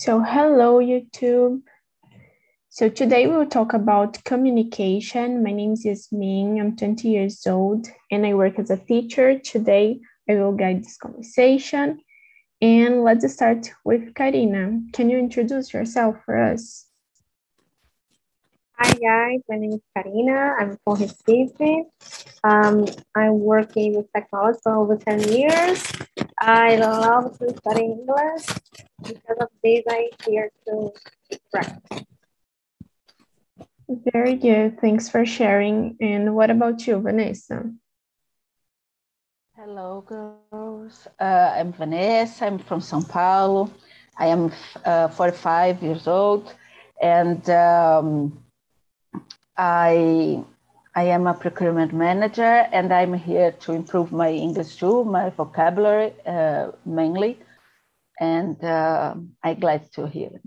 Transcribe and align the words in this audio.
So 0.00 0.20
hello 0.20 0.78
YouTube. 0.78 1.62
So 2.68 2.88
today 2.88 3.26
we'll 3.26 3.48
talk 3.48 3.74
about 3.74 4.22
communication. 4.22 5.42
My 5.42 5.50
name 5.50 5.72
is 5.72 5.84
Yasmin, 5.84 6.60
I'm 6.60 6.76
20 6.76 7.08
years 7.08 7.44
old 7.48 7.88
and 8.08 8.24
I 8.24 8.34
work 8.34 8.60
as 8.60 8.70
a 8.70 8.76
teacher. 8.76 9.40
Today 9.40 9.98
I 10.30 10.36
will 10.36 10.52
guide 10.52 10.84
this 10.84 10.96
conversation. 10.98 11.98
And 12.62 13.02
let's 13.02 13.32
start 13.34 13.70
with 13.84 14.14
Karina. 14.14 14.80
Can 14.92 15.10
you 15.10 15.18
introduce 15.18 15.74
yourself 15.74 16.14
for 16.24 16.38
us? 16.38 16.86
Hi 18.78 18.92
guys, 18.92 19.40
my 19.48 19.56
name 19.56 19.72
is 19.72 19.80
Karina. 19.96 20.54
I'm 20.60 20.78
from 20.84 20.98
Recife. 20.98 21.86
Um, 22.44 22.86
I'm 23.16 23.40
working 23.40 23.96
with 23.96 24.06
technology 24.14 24.60
for 24.62 24.76
over 24.76 24.96
10 24.96 25.32
years. 25.32 25.82
I 26.38 26.76
love 26.76 27.36
to 27.38 27.50
study 27.58 27.82
English. 27.82 28.46
Because 29.02 29.38
of 29.40 29.48
this, 29.62 29.84
I'm 29.88 30.08
here 30.26 30.50
to 30.66 30.92
practice. 31.52 32.04
Very 34.12 34.34
good. 34.34 34.80
Thanks 34.80 35.08
for 35.08 35.24
sharing. 35.24 35.96
And 36.00 36.34
what 36.34 36.50
about 36.50 36.86
you, 36.86 36.98
Vanessa? 37.00 37.70
Hello, 39.56 40.04
girls. 40.06 41.08
Uh, 41.18 41.54
I'm 41.56 41.72
Vanessa. 41.72 42.46
I'm 42.46 42.58
from 42.58 42.80
São 42.80 43.08
Paulo. 43.08 43.70
I 44.18 44.26
am 44.26 44.52
uh, 44.84 45.08
45 45.08 45.82
years 45.82 46.06
old, 46.06 46.52
and 47.00 47.48
um, 47.50 48.42
I 49.56 50.44
I 50.94 51.04
am 51.04 51.26
a 51.28 51.34
procurement 51.34 51.92
manager, 51.92 52.66
and 52.72 52.92
I'm 52.92 53.14
here 53.14 53.52
to 53.52 53.72
improve 53.72 54.10
my 54.10 54.30
English 54.30 54.76
too, 54.76 55.04
my 55.04 55.30
vocabulary 55.30 56.12
uh, 56.26 56.72
mainly, 56.84 57.38
and 58.20 58.62
uh, 58.64 59.14
I'm 59.42 59.60
glad 59.60 59.90
to 59.94 60.06
hear. 60.06 60.40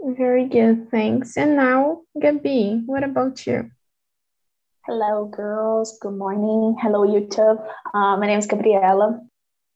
Very 0.00 0.46
good, 0.46 0.90
thanks. 0.90 1.36
And 1.36 1.56
now, 1.56 2.02
Gabi, 2.16 2.84
what 2.86 3.04
about 3.04 3.46
you? 3.46 3.70
Hello, 4.86 5.26
girls. 5.26 5.98
Good 6.00 6.16
morning. 6.16 6.76
Hello, 6.80 7.04
YouTube. 7.04 7.58
Uh, 7.92 8.16
my 8.16 8.26
name 8.26 8.38
is 8.38 8.46
Gabriela. 8.46 9.20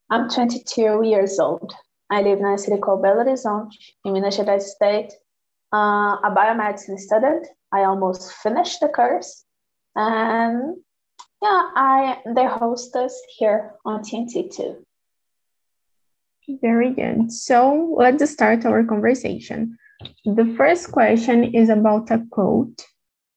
I'm 0.09 0.29
22 0.29 1.03
years 1.05 1.39
old. 1.41 1.73
I 2.11 2.23
live 2.23 2.39
in 2.39 2.47
a 2.47 2.59
city 2.59 2.81
called 2.81 3.03
Belo 3.03 3.25
Horizonte 3.25 3.75
in 4.05 4.12
Minas 4.12 4.37
Gerais 4.37 4.62
state. 4.62 5.12
Uh, 5.73 6.17
a 6.23 6.35
biomedicine 6.37 6.98
student. 6.98 7.47
I 7.73 7.85
almost 7.85 8.33
finished 8.33 8.81
the 8.81 8.89
course. 8.89 9.45
And 9.95 10.77
yeah, 11.42 11.62
I 11.75 12.19
they 12.35 12.47
host 12.47 12.95
us 12.97 13.20
here 13.37 13.75
on 13.85 14.03
TNT 14.03 14.55
too. 14.55 14.85
Very 16.61 16.91
good. 16.91 17.33
So 17.33 17.95
let's 17.97 18.29
start 18.31 18.65
our 18.65 18.84
conversation. 18.84 19.79
The 20.25 20.55
first 20.57 20.92
question 20.92 21.55
is 21.55 21.69
about 21.69 22.11
a 22.11 22.25
quote 22.31 22.87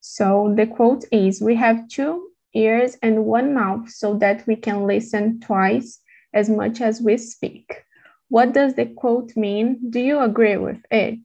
so 0.06 0.54
the 0.58 0.68
quote 0.68 1.06
is 1.14 1.42
We 1.42 1.56
have 1.56 1.88
two 1.88 2.28
ears 2.54 2.98
and 3.02 3.26
one 3.26 3.54
mouth 3.54 3.90
so 3.90 4.16
that 4.18 4.46
we 4.46 4.58
can 4.58 4.86
listen 4.86 5.40
twice 5.40 6.02
as 6.34 6.50
much 6.50 6.82
as 6.82 7.02
we 7.02 7.16
speak. 7.18 7.86
What 8.28 8.52
does 8.52 8.76
the 8.76 8.86
quote 8.86 9.32
mean? 9.38 9.80
Do 9.90 10.02
you 10.02 10.20
agree 10.20 10.58
with 10.58 10.82
it? 10.92 11.24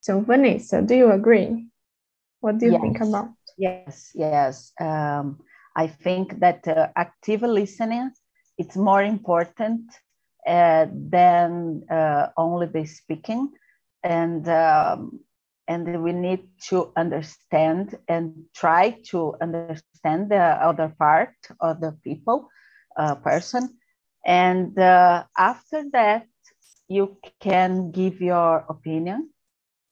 So, 0.00 0.18
Vanessa, 0.18 0.82
do 0.82 0.96
you 0.96 1.12
agree? 1.12 1.68
What 2.40 2.58
do 2.58 2.66
you 2.66 2.72
yes. 2.72 2.80
think 2.80 3.00
about? 3.00 3.28
Yes, 3.56 4.10
yes. 4.14 4.72
Um, 4.80 5.38
I 5.76 5.86
think 5.86 6.40
that 6.40 6.66
uh, 6.66 6.88
active 6.96 7.42
listening 7.42 8.10
it's 8.58 8.76
more 8.76 9.02
important 9.02 9.92
than 10.46 11.82
uh, 11.90 12.28
only 12.36 12.66
the 12.66 12.84
speaking, 12.84 13.50
and 14.02 14.48
um, 14.48 15.20
and 15.68 16.02
we 16.02 16.12
need 16.12 16.42
to 16.68 16.92
understand 16.96 17.96
and 18.08 18.44
try 18.54 18.96
to 19.10 19.34
understand 19.40 20.30
the 20.30 20.36
other 20.38 20.92
part 20.98 21.34
of 21.60 21.80
the 21.80 21.92
people 22.04 22.48
uh, 22.96 23.14
person. 23.16 23.76
And 24.24 24.78
uh, 24.78 25.24
after 25.38 25.84
that 25.92 26.26
you 26.88 27.16
can 27.40 27.90
give 27.90 28.20
your 28.20 28.64
opinion 28.68 29.30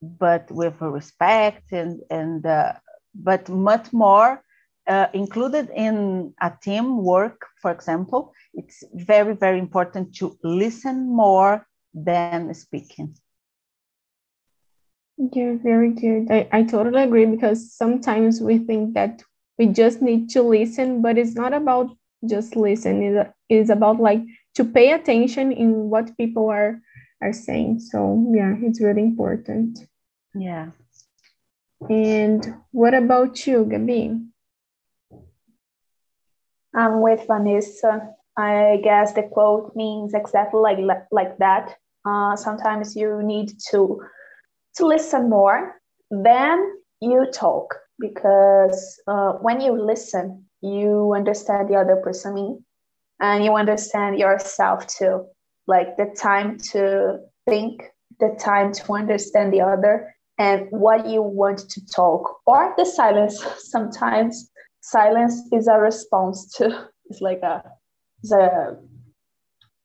but 0.02 0.50
with 0.50 0.80
respect 0.80 1.72
and 1.72 2.00
and 2.10 2.44
uh, 2.46 2.72
but 3.14 3.48
much 3.48 3.92
more 3.92 4.42
uh, 4.92 5.06
included 5.12 5.70
in 5.86 5.94
a 6.40 6.50
team 6.62 6.86
work 7.12 7.38
for 7.62 7.70
example 7.70 8.32
it's 8.54 8.78
very 8.94 9.34
very 9.34 9.58
important 9.58 10.14
to 10.14 10.36
listen 10.42 10.96
more 11.24 11.66
than 11.94 12.52
speaking 12.54 13.14
yeah, 15.32 15.56
very 15.62 15.90
good. 15.90 16.30
I, 16.30 16.48
I 16.50 16.62
totally 16.62 17.02
agree 17.02 17.26
because 17.26 17.74
sometimes 17.74 18.40
we 18.40 18.58
think 18.58 18.94
that 18.94 19.22
we 19.58 19.66
just 19.66 20.00
need 20.00 20.30
to 20.30 20.42
listen, 20.42 21.02
but 21.02 21.18
it's 21.18 21.34
not 21.34 21.52
about 21.52 21.90
just 22.28 22.56
listen. 22.56 23.02
It 23.02 23.32
is 23.50 23.68
about 23.68 24.00
like 24.00 24.22
to 24.54 24.64
pay 24.64 24.92
attention 24.92 25.52
in 25.52 25.90
what 25.90 26.16
people 26.16 26.48
are 26.48 26.80
are 27.20 27.34
saying. 27.34 27.80
So 27.80 28.32
yeah, 28.34 28.54
it's 28.62 28.80
really 28.80 29.02
important. 29.02 29.80
Yeah. 30.34 30.70
And 31.88 32.54
what 32.72 32.94
about 32.94 33.46
you, 33.46 33.64
Gabi? 33.64 34.26
I'm 36.74 37.00
with 37.00 37.26
Vanessa. 37.26 38.14
I 38.36 38.80
guess 38.82 39.12
the 39.12 39.24
quote 39.24 39.74
means 39.74 40.14
exactly 40.14 40.60
like 40.60 40.78
like 41.10 41.38
that. 41.38 41.76
Uh, 42.04 42.36
sometimes 42.36 42.96
you 42.96 43.22
need 43.22 43.52
to 43.70 44.00
to 44.76 44.86
listen 44.86 45.28
more 45.28 45.80
then 46.10 46.72
you 47.00 47.26
talk 47.32 47.76
because 47.98 49.00
uh, 49.06 49.32
when 49.40 49.60
you 49.60 49.72
listen 49.72 50.44
you 50.60 51.12
understand 51.14 51.68
the 51.68 51.76
other 51.76 51.96
person 51.96 52.62
and 53.20 53.44
you 53.44 53.54
understand 53.54 54.18
yourself 54.18 54.86
too 54.86 55.24
like 55.66 55.96
the 55.96 56.06
time 56.18 56.58
to 56.58 57.18
think 57.48 57.82
the 58.18 58.36
time 58.40 58.72
to 58.72 58.92
understand 58.92 59.52
the 59.52 59.60
other 59.60 60.14
and 60.38 60.66
what 60.70 61.06
you 61.06 61.22
want 61.22 61.58
to 61.70 61.86
talk 61.86 62.40
or 62.46 62.74
the 62.76 62.84
silence 62.84 63.42
sometimes 63.58 64.49
silence 64.80 65.42
is 65.52 65.68
a 65.68 65.78
response 65.78 66.52
to 66.56 66.88
it's 67.08 67.20
like 67.20 67.42
a 67.42 67.62
the 68.22 68.78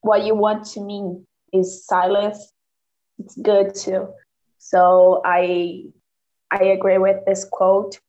what 0.01 0.23
you 0.23 0.35
want 0.35 0.65
to 0.65 0.81
mean 0.81 1.25
is 1.51 1.85
silence. 1.85 2.51
It's 3.17 3.35
good 3.35 3.73
too. 3.73 4.09
So 4.57 5.21
I 5.25 5.85
I 6.51 6.63
agree 6.65 6.97
with 6.97 7.25
this 7.25 7.45
quote. 7.49 7.99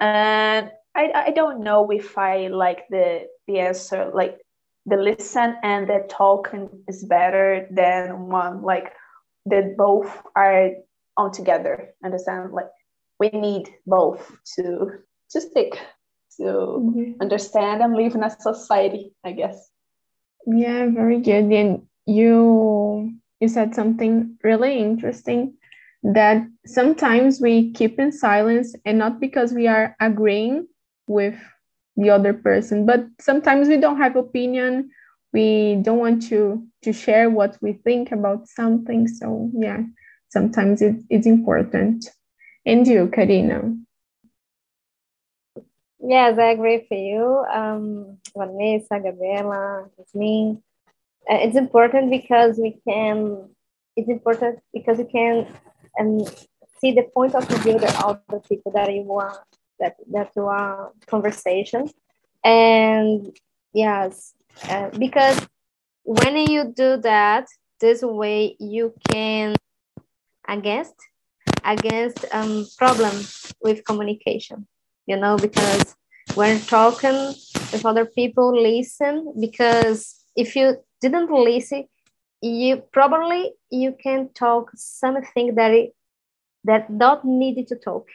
And 0.00 0.70
I, 0.94 1.12
I 1.14 1.30
don't 1.30 1.62
know 1.62 1.90
if 1.90 2.18
I 2.18 2.48
like 2.48 2.88
the 2.90 3.26
the 3.46 3.60
answer 3.60 4.10
like 4.12 4.38
the 4.86 4.96
listen 4.96 5.56
and 5.62 5.86
the 5.86 6.06
talking 6.08 6.68
is 6.88 7.04
better 7.04 7.68
than 7.70 8.28
one 8.28 8.62
like 8.62 8.92
that 9.46 9.76
both 9.76 10.10
are 10.34 10.70
on 11.16 11.30
together. 11.30 11.94
Understand? 12.04 12.52
Like 12.52 12.70
we 13.20 13.28
need 13.28 13.68
both 13.86 14.32
to 14.56 14.90
to 15.30 15.40
stick 15.40 15.78
to 16.38 17.16
understand 17.20 17.82
and 17.82 17.94
live 17.94 18.14
in 18.14 18.22
a 18.22 18.30
society 18.30 19.12
i 19.24 19.32
guess. 19.32 19.70
Yeah 20.46 20.86
very 20.88 21.20
good. 21.20 21.52
And 21.52 21.86
you 22.06 23.12
you 23.40 23.48
said 23.48 23.74
something 23.74 24.38
really 24.42 24.78
interesting 24.78 25.54
that 26.02 26.46
sometimes 26.64 27.40
we 27.40 27.72
keep 27.72 27.98
in 27.98 28.12
silence 28.12 28.74
and 28.84 28.98
not 28.98 29.20
because 29.20 29.52
we 29.52 29.66
are 29.68 29.94
agreeing 30.00 30.66
with 31.06 31.36
the 31.96 32.10
other 32.10 32.32
person 32.32 32.86
but 32.86 33.04
sometimes 33.20 33.68
we 33.68 33.76
don't 33.76 33.98
have 33.98 34.16
opinion. 34.16 34.90
We 35.32 35.76
don't 35.82 35.98
want 35.98 36.22
to 36.30 36.64
to 36.84 36.92
share 36.92 37.28
what 37.28 37.58
we 37.60 37.74
think 37.84 38.12
about 38.12 38.48
something. 38.48 39.08
So 39.08 39.50
yeah 39.54 39.82
sometimes 40.30 40.80
it, 40.82 40.96
it's 41.10 41.26
important. 41.26 42.08
And 42.64 42.86
you 42.86 43.08
karina 43.08 43.74
yes 46.00 46.38
i 46.38 46.50
agree 46.50 46.78
with 46.78 46.90
you. 46.90 47.44
Um 47.52 48.18
vanessa 48.36 49.00
gabriela 49.00 49.88
me 50.14 50.58
uh, 51.30 51.36
it's 51.36 51.56
important 51.56 52.10
because 52.10 52.58
we 52.58 52.80
can 52.86 53.48
it's 53.96 54.08
important 54.08 54.60
because 54.72 54.98
you 54.98 55.06
can 55.06 55.46
and 55.96 56.26
see 56.80 56.92
the 56.92 57.02
point 57.14 57.34
of 57.34 57.46
view 57.48 57.76
of 58.04 58.20
the 58.28 58.40
people 58.48 58.72
that 58.72 58.92
you 58.92 59.02
want 59.02 59.38
that 59.80 59.96
that 60.12 60.30
you 60.36 60.46
are 60.46 60.92
conversation. 61.06 61.88
And 62.44 63.36
yes 63.72 64.34
uh, 64.68 64.90
because 64.98 65.46
when 66.04 66.36
you 66.36 66.72
do 66.74 66.96
that 66.98 67.46
this 67.80 68.02
way 68.02 68.56
you 68.58 68.94
can 69.10 69.54
against 70.46 70.94
against 71.64 72.24
um 72.32 72.66
problem 72.78 73.14
with 73.62 73.84
communication 73.84 74.66
you 75.08 75.16
know 75.16 75.36
because 75.36 75.96
when 76.34 76.60
talking 76.60 77.34
with 77.72 77.84
other 77.84 78.04
people 78.04 78.48
listen 78.62 79.14
because 79.40 80.24
if 80.36 80.54
you 80.54 80.76
didn't 81.00 81.30
listen 81.30 81.88
you 82.40 82.76
probably 82.92 83.52
you 83.70 83.94
can 84.00 84.28
talk 84.34 84.70
something 84.74 85.54
that 85.54 85.72
it, 85.72 85.94
that 86.64 86.90
not 86.90 87.24
needed 87.24 87.66
to 87.68 87.76
talk 87.76 88.06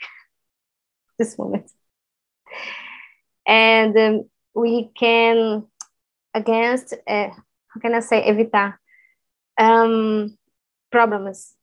this 1.19 1.37
moment. 1.37 1.69
And 3.45 3.97
um, 3.97 4.29
we 4.55 4.89
can 4.97 5.65
against 6.33 6.93
uh, 7.07 7.29
how 7.67 7.79
can 7.81 7.93
i 7.93 7.99
say 7.99 8.21
evitar 8.21 8.79
um, 9.57 10.37
problems. 10.91 11.53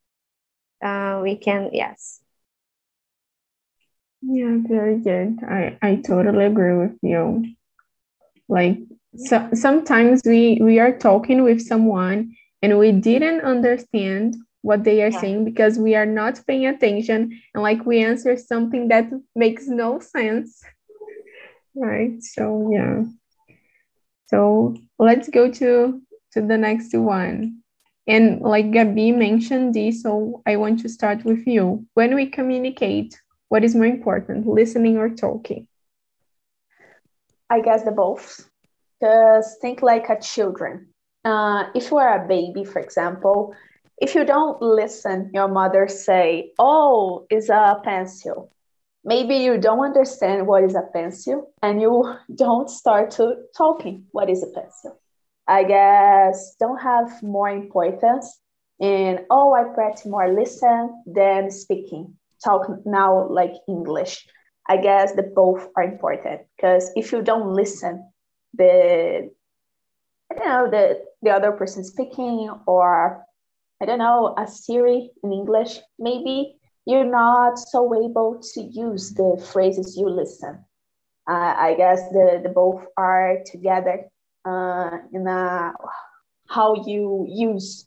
Uh, 0.83 1.21
we 1.23 1.37
can 1.37 1.71
yes 1.73 2.21
yeah 4.23 4.57
very 4.69 4.99
good. 4.99 5.39
I 5.49 5.79
i 5.83 5.97
totally 5.97 6.45
agree 6.45 6.77
with 6.77 6.99
you. 7.03 7.45
Like 8.49 8.79
so 9.17 9.49
sometimes 9.55 10.23
we 10.25 10.59
we 10.63 10.79
are 10.79 10.97
talking 10.97 11.43
with 11.43 11.61
someone 11.61 12.35
and 12.63 12.79
we 12.79 12.93
didn't 12.93 13.41
understand 13.41 14.37
what 14.63 14.85
they 14.85 15.03
are 15.03 15.11
yeah. 15.11 15.21
saying 15.21 15.45
because 15.45 15.79
we 15.79 15.95
are 15.95 16.07
not 16.07 16.41
paying 16.47 16.67
attention 16.67 17.41
and 17.55 17.63
like 17.63 17.85
we 17.87 18.05
answer 18.05 18.37
something 18.37 18.89
that 18.89 19.11
makes 19.35 19.67
no 19.67 19.99
sense. 20.01 20.63
Right 21.75 22.23
so 22.23 22.71
yeah. 22.73 23.05
So 24.27 24.77
let's 24.99 25.29
go 25.29 25.51
to 25.51 26.01
to 26.33 26.41
the 26.41 26.59
next 26.59 26.95
one. 26.95 27.63
And 28.07 28.41
like 28.41 28.67
gabi 28.67 29.17
mentioned 29.17 29.75
this 29.75 30.03
so 30.03 30.43
i 30.47 30.57
want 30.57 30.81
to 30.81 30.89
start 30.89 31.25
with 31.25 31.47
you. 31.47 31.87
When 31.95 32.15
we 32.15 32.27
communicate 32.27 33.19
what 33.51 33.65
is 33.65 33.75
more 33.75 33.85
important 33.85 34.47
listening 34.47 34.97
or 34.97 35.11
talking? 35.11 35.67
I 37.51 37.61
guess 37.61 37.83
the 37.83 37.91
both. 37.91 38.49
Because 38.99 39.57
think 39.61 39.83
like 39.83 40.09
a 40.09 40.21
children. 40.21 40.89
Uh, 41.25 41.65
if 41.75 41.91
you 41.91 41.99
are 41.99 42.25
a 42.25 42.29
baby 42.29 42.65
for 42.65 42.79
example 42.79 43.55
if 43.99 44.15
you 44.15 44.25
don't 44.25 44.63
listen 44.63 45.31
your 45.35 45.49
mother 45.49 45.87
say 45.87 46.53
oh 46.59 47.27
is 47.29 47.51
a 47.51 47.79
pencil. 47.85 48.51
Maybe 49.05 49.37
you 49.37 49.59
don't 49.59 49.85
understand 49.85 50.47
what 50.47 50.65
is 50.65 50.75
a 50.75 50.89
pencil 50.95 51.53
and 51.63 51.81
you 51.83 52.15
don't 52.35 52.71
start 52.71 53.11
to 53.13 53.35
talking 53.57 54.07
what 54.13 54.31
is 54.31 54.43
a 54.43 54.47
pencil? 54.47 54.99
I 55.47 55.65
guess 55.65 56.55
don't 56.61 56.81
have 56.81 57.23
more 57.23 57.51
importance 57.51 58.41
in 58.79 59.27
oh 59.29 59.53
i 59.53 59.65
practice 59.75 60.07
more 60.07 60.33
listen 60.33 61.03
than 61.05 61.51
speaking 61.51 62.15
talk 62.45 62.67
now 62.85 63.29
like 63.29 63.53
english 63.69 64.27
i 64.69 64.77
guess 64.77 65.13
the 65.15 65.23
both 65.23 65.69
are 65.77 65.85
important 65.85 66.41
because 66.57 66.91
if 66.97 67.13
you 67.13 67.23
don't 67.23 67.53
listen 67.55 68.05
the 68.55 69.31
you 70.31 70.45
know 70.45 70.71
the 70.71 71.01
the 71.23 71.31
other 71.31 71.53
person 71.53 71.85
speaking 71.85 72.51
or 72.67 73.25
i 73.81 73.87
don't 73.87 73.99
know 73.99 74.35
a 74.39 74.47
siri 74.47 75.11
in 75.23 75.33
english 75.33 75.79
maybe 75.99 76.61
you're 76.87 77.05
not 77.05 77.59
so 77.59 77.95
able 77.95 78.41
to 78.55 78.63
use 78.63 79.13
the 79.13 79.43
phrases 79.53 79.97
you 79.97 80.09
listen. 80.09 80.65
Uh, 81.29 81.55
I 81.57 81.75
guess 81.77 82.01
the, 82.11 82.41
the 82.43 82.49
both 82.49 82.85
are 82.97 83.39
together 83.47 84.07
uh, 84.45 84.91
in 85.13 85.27
a, 85.27 85.73
how 86.49 86.85
you 86.87 87.27
use 87.29 87.87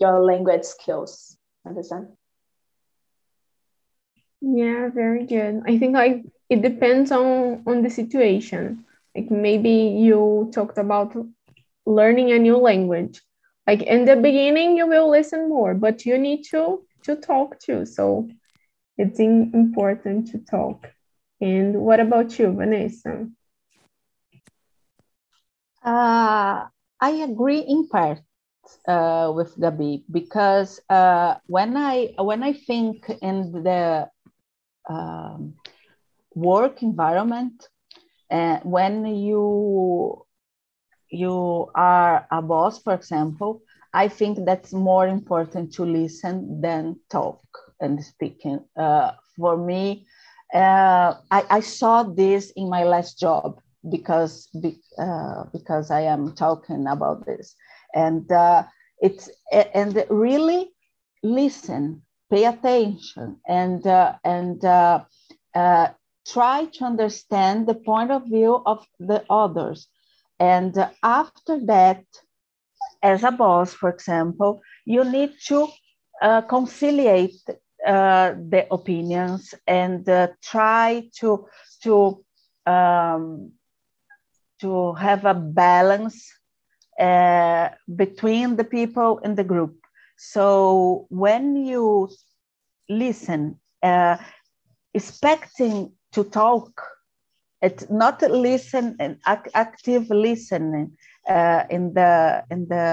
your 0.00 0.24
language 0.24 0.64
skills. 0.64 1.36
Understand? 1.66 2.08
Yeah, 4.40 4.88
very 4.90 5.26
good. 5.26 5.62
I 5.66 5.78
think 5.78 5.94
like 5.94 6.24
it 6.48 6.62
depends 6.62 7.10
on 7.12 7.62
on 7.66 7.82
the 7.82 7.90
situation. 7.90 8.84
Like 9.14 9.30
maybe 9.30 9.70
you 9.70 10.50
talked 10.54 10.78
about 10.78 11.14
learning 11.86 12.32
a 12.32 12.38
new 12.38 12.56
language. 12.56 13.20
Like 13.66 13.82
in 13.82 14.04
the 14.04 14.16
beginning, 14.16 14.76
you 14.76 14.86
will 14.86 15.10
listen 15.10 15.48
more, 15.48 15.74
but 15.74 16.04
you 16.06 16.18
need 16.18 16.42
to 16.52 16.82
to 17.04 17.16
talk 17.16 17.58
too. 17.60 17.84
So 17.86 18.28
it's 18.98 19.18
important 19.20 20.28
to 20.28 20.38
talk. 20.38 20.88
And 21.40 21.74
what 21.82 22.00
about 22.00 22.38
you, 22.38 22.52
Vanessa? 22.52 23.28
Uh, 25.84 26.66
I 27.00 27.10
agree 27.28 27.60
in 27.60 27.88
part 27.88 28.20
uh, 28.86 29.32
with 29.34 29.56
Gabi 29.56 30.04
because 30.10 30.80
uh, 30.88 31.36
when 31.46 31.76
I 31.76 32.14
when 32.18 32.42
I 32.42 32.52
think 32.52 33.08
in 33.22 33.52
the 33.64 34.08
um, 34.90 35.54
work 36.34 36.82
environment, 36.82 37.68
uh, 38.30 38.58
when 38.62 39.06
you 39.06 40.24
you 41.10 41.70
are 41.74 42.26
a 42.30 42.40
boss, 42.40 42.82
for 42.82 42.94
example, 42.94 43.62
I 43.92 44.06
think 44.08 44.44
that's 44.46 44.72
more 44.72 45.08
important 45.08 45.72
to 45.74 45.84
listen 45.84 46.60
than 46.60 47.00
talk 47.10 47.42
and 47.80 48.02
speaking. 48.04 48.60
Uh, 48.76 49.12
for 49.36 49.56
me, 49.56 50.06
uh, 50.54 51.14
I, 51.30 51.44
I, 51.50 51.60
saw 51.60 52.04
this 52.04 52.52
in 52.54 52.68
my 52.68 52.84
last 52.84 53.18
job 53.18 53.60
because 53.90 54.48
be, 54.62 54.78
uh, 54.98 55.44
because 55.52 55.90
I 55.90 56.02
am 56.02 56.34
talking 56.34 56.86
about 56.86 57.26
this, 57.26 57.54
and 57.94 58.30
uh, 58.30 58.64
it's 59.00 59.30
and 59.52 60.04
really 60.08 60.70
listen, 61.22 62.02
pay 62.30 62.44
attention, 62.44 63.36
and 63.46 63.86
uh, 63.86 64.14
and 64.24 64.64
uh, 64.64 65.00
try 66.26 66.64
to 66.66 66.84
understand 66.84 67.66
the 67.66 67.74
point 67.74 68.10
of 68.10 68.24
view 68.24 68.62
of 68.64 68.86
the 68.98 69.24
others, 69.28 69.88
and 70.38 70.74
after 71.02 71.60
that 71.66 72.04
as 73.02 73.24
a 73.24 73.30
boss, 73.30 73.72
for 73.72 73.88
example, 73.88 74.62
you 74.84 75.04
need 75.04 75.32
to 75.46 75.68
uh, 76.22 76.42
conciliate 76.42 77.40
uh, 77.86 78.34
the 78.48 78.66
opinions 78.70 79.54
and 79.66 80.08
uh, 80.08 80.28
try 80.42 81.08
to 81.18 81.46
to 81.82 82.22
um, 82.66 83.52
to 84.60 84.92
have 84.92 85.24
a 85.24 85.34
balance 85.34 86.30
uh, 86.98 87.70
between 87.96 88.56
the 88.56 88.64
people 88.64 89.18
in 89.18 89.34
the 89.34 89.44
group. 89.44 89.79
So 90.22 91.06
when 91.08 91.56
you 91.56 92.10
listen, 92.90 93.58
uh, 93.82 94.18
expecting 94.92 95.92
to 96.12 96.24
talk, 96.24 96.82
it's 97.62 97.88
not 97.88 98.20
listen 98.20 98.96
and 99.00 99.16
active 99.54 100.10
listening 100.10 100.98
uh, 101.26 101.64
in 101.70 101.94
the 101.94 102.44
in 102.50 102.68
the 102.68 102.86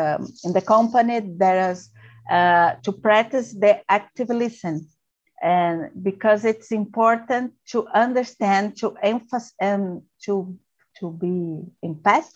in 0.45 0.53
the 0.53 0.61
company 0.61 1.19
there 1.19 1.71
is 1.71 1.89
uh, 2.31 2.75
to 2.83 2.93
practice 2.93 3.53
the 3.53 3.81
active 3.89 4.29
listen. 4.29 4.87
And 5.43 5.91
because 6.01 6.45
it's 6.45 6.71
important 6.71 7.51
to 7.71 7.87
understand 7.87 8.77
to 8.77 8.95
emphasize 9.03 9.51
and 9.59 10.01
to 10.23 10.57
to 10.99 11.11
be 11.11 11.61
impact 11.83 12.33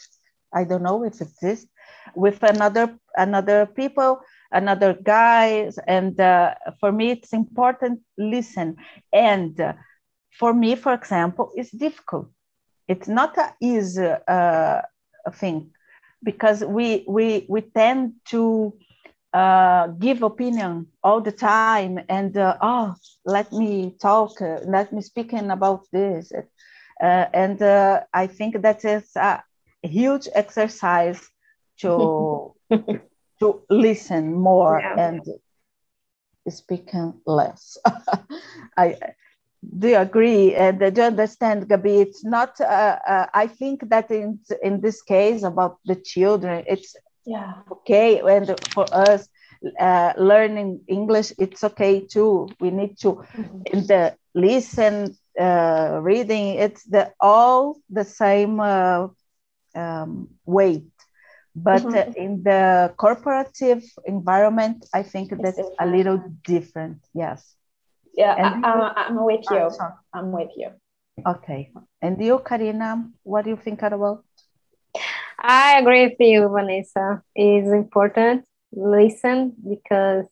i 0.53 0.63
don't 0.63 0.83
know 0.83 1.03
if 1.03 1.15
it 1.15 1.21
exists 1.21 1.67
with 2.15 2.43
another 2.43 2.95
another 3.17 3.65
people 3.65 4.21
another 4.51 4.93
guys 4.93 5.77
and 5.88 6.20
uh, 6.20 6.53
for 6.79 6.91
me 6.91 7.12
it's 7.12 7.34
important 7.34 8.00
listen. 8.17 8.75
And 9.13 9.60
uh, 9.60 9.74
for 10.39 10.53
me 10.53 10.75
for 10.75 10.93
example 10.93 11.51
it's 11.55 11.72
difficult. 11.72 12.27
It's 12.88 13.08
not 13.08 13.38
an 13.38 13.50
easy 13.62 14.08
uh, 14.27 14.81
thing 15.34 15.72
because 16.24 16.63
we 16.63 17.05
we 17.08 17.46
we 17.50 17.62
tend 17.62 18.13
to 18.29 18.74
uh, 19.34 19.88
give 20.00 20.24
opinion 20.24 20.88
all 21.03 21.22
the 21.22 21.31
time 21.31 22.00
and 22.10 22.38
uh, 22.38 22.58
oh 22.62 22.93
let 23.25 23.51
me 23.51 23.96
talk 24.01 24.41
uh, 24.41 24.60
let 24.65 24.91
me 24.91 25.01
speaking 25.01 25.50
about 25.51 25.81
this. 25.91 26.31
And 27.01 27.62
i 28.13 28.27
think 28.27 28.62
that 28.62 28.84
is 28.86 29.15
a 29.15 29.43
huge 29.84 30.27
exercise 30.34 31.29
to 31.79 32.53
to 33.41 33.62
listen 33.69 34.33
more 34.33 34.79
yeah. 34.79 34.95
and 34.98 35.21
speaking 36.50 37.13
less. 37.25 37.77
I 38.77 38.98
do 39.77 39.95
agree? 39.95 40.55
And 40.55 40.83
I 40.83 40.89
do 40.89 41.01
you 41.01 41.07
understand 41.07 41.67
gabi? 41.67 42.01
It's 42.01 42.24
not 42.24 42.60
uh, 42.62 43.27
i 43.33 43.48
think 43.48 43.89
that 43.89 44.10
in 44.12 44.39
in 44.63 44.81
this 44.81 45.01
case 45.01 45.43
about 45.43 45.79
the 45.86 45.95
children 45.95 46.63
it's 46.67 46.95
yeah. 47.25 47.53
okay. 47.71 48.21
And 48.21 48.55
for 48.74 48.86
us 48.91 49.27
uh, 49.79 50.13
learning 50.17 50.81
english 50.88 51.33
it's 51.38 51.63
okay 51.63 52.05
too. 52.05 52.50
We 52.60 52.71
need 52.71 52.98
to 53.00 53.10
mm-hmm. 53.13 53.62
in 53.65 53.88
the 53.88 54.15
listen 54.33 55.17
uh, 55.39 56.00
reading. 56.01 56.55
It's 56.55 56.83
the 56.83 57.13
all 57.19 57.77
the 57.89 58.05
same 58.05 58.60
uh, 58.60 59.07
um, 59.75 60.29
weight 60.45 60.91
but 61.55 61.81
mm-hmm. 61.81 62.13
in 62.15 62.43
the 62.43 62.93
corporative 62.98 63.84
environment 64.05 64.86
i 64.93 65.03
think 65.03 65.31
that's 65.41 65.60
a 65.79 65.86
little 65.86 66.24
different 66.43 66.98
yes. 67.13 67.55
Yeah 68.13 68.36
and 68.36 68.65
I, 68.65 69.08
am 69.08 69.24
with 69.24 69.46
you. 69.50 69.70
I'm 70.13 70.31
with 70.31 70.51
you. 70.58 70.70
Okay. 71.25 71.72
And 72.01 72.22
you 72.22 72.39
karina 72.39 73.10
what 73.24 73.46
do 73.46 73.51
you 73.51 73.58
think 73.58 73.81
about? 73.81 74.24
I 75.39 75.79
agree 75.79 76.08
with 76.08 76.20
you, 76.20 76.48
Vanessa. 76.50 77.24
It's 77.36 77.72
important. 77.72 78.46
Listen 78.74 79.53
because 79.67 80.25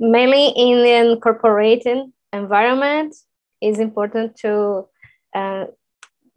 mainly 0.00 0.48
in 0.56 0.82
the 0.82 1.18
corporate 1.20 1.86
environment 2.32 3.14
it's 3.60 3.78
important 3.78 4.36
to 4.36 4.86
uh, 5.34 5.66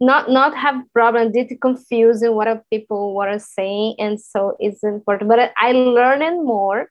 not 0.00 0.30
not 0.30 0.54
have 0.56 0.82
problem 0.92 1.32
due 1.32 1.48
to 1.48 1.56
confusing 1.56 2.34
what 2.34 2.48
are 2.48 2.62
people 2.70 3.14
what 3.14 3.28
are 3.28 3.38
saying 3.38 3.94
and 3.98 4.20
so 4.20 4.56
it's 4.58 4.82
important. 4.84 5.28
But 5.28 5.52
i 5.56 5.72
learned 5.72 6.44
more 6.44 6.90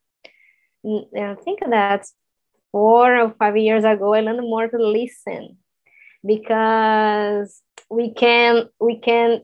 i 0.86 1.36
think 1.44 1.60
that 1.70 2.06
four 2.72 3.18
or 3.18 3.34
five 3.38 3.58
years 3.58 3.84
ago 3.84 4.14
i 4.14 4.22
learned 4.22 4.42
more 4.42 4.68
to 4.68 4.78
listen. 4.78 5.58
Because 6.26 7.62
we 7.90 8.12
can 8.12 8.68
we 8.80 9.00
can 9.00 9.42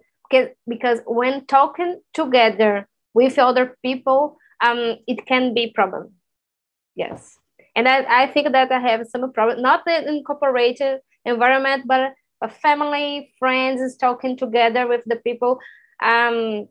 because 0.68 1.00
when 1.06 1.46
talking 1.46 2.02
together 2.14 2.88
with 3.14 3.38
other 3.38 3.78
people 3.84 4.38
um 4.64 4.98
it 5.08 5.26
can 5.28 5.54
be 5.54 5.72
problem. 5.72 6.14
Yes. 6.96 7.38
And 7.76 7.88
i, 7.88 8.24
I 8.24 8.28
think 8.28 8.52
that 8.52 8.72
i 8.72 8.80
have 8.80 9.08
some 9.08 9.32
problem 9.32 9.62
not 9.62 9.88
in 9.88 10.10
incorporated 10.10 11.02
environment 11.24 11.84
but 11.86 12.14
family 12.50 13.34
friends 13.40 13.82
is 13.82 13.98
talking 13.98 14.36
together 14.38 14.88
with 14.88 15.02
the 15.06 15.16
people 15.18 15.60
um 16.04 16.68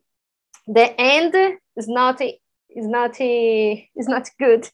the 0.66 1.00
end 1.00 1.34
is 1.76 1.88
not 1.88 2.20
is 2.20 2.86
not 2.86 3.20
is 3.20 4.08
not 4.08 4.28
good 4.38 4.68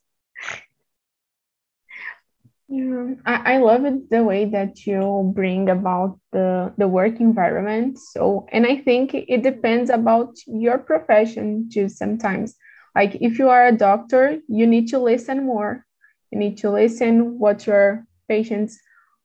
yeah, 2.69 3.15
I, 3.25 3.55
I 3.55 3.59
love 3.59 3.85
it 3.85 4.11
the 4.11 4.25
way 4.25 4.45
that 4.47 4.87
you 4.87 5.33
bring 5.35 5.69
about 5.69 6.19
the 6.33 6.73
the 6.77 6.89
work 6.89 7.21
environment. 7.21 7.99
So, 7.99 8.47
and 8.51 8.67
I 8.67 8.77
think 8.77 9.15
it 9.15 9.43
depends 9.43 9.89
about 9.89 10.35
your 10.47 10.79
profession 10.79 11.69
too. 11.73 11.89
Sometimes, 11.89 12.57
like 12.95 13.17
if 13.21 13.39
you 13.39 13.49
are 13.51 13.69
a 13.69 13.77
doctor, 13.77 14.39
you 14.49 14.67
need 14.67 14.89
to 14.89 14.99
listen 14.99 15.47
more. 15.47 15.85
You 16.33 16.39
need 16.39 16.59
to 16.59 16.71
listen 16.71 17.39
what 17.39 17.67
your 17.67 18.05
patients 18.29 18.81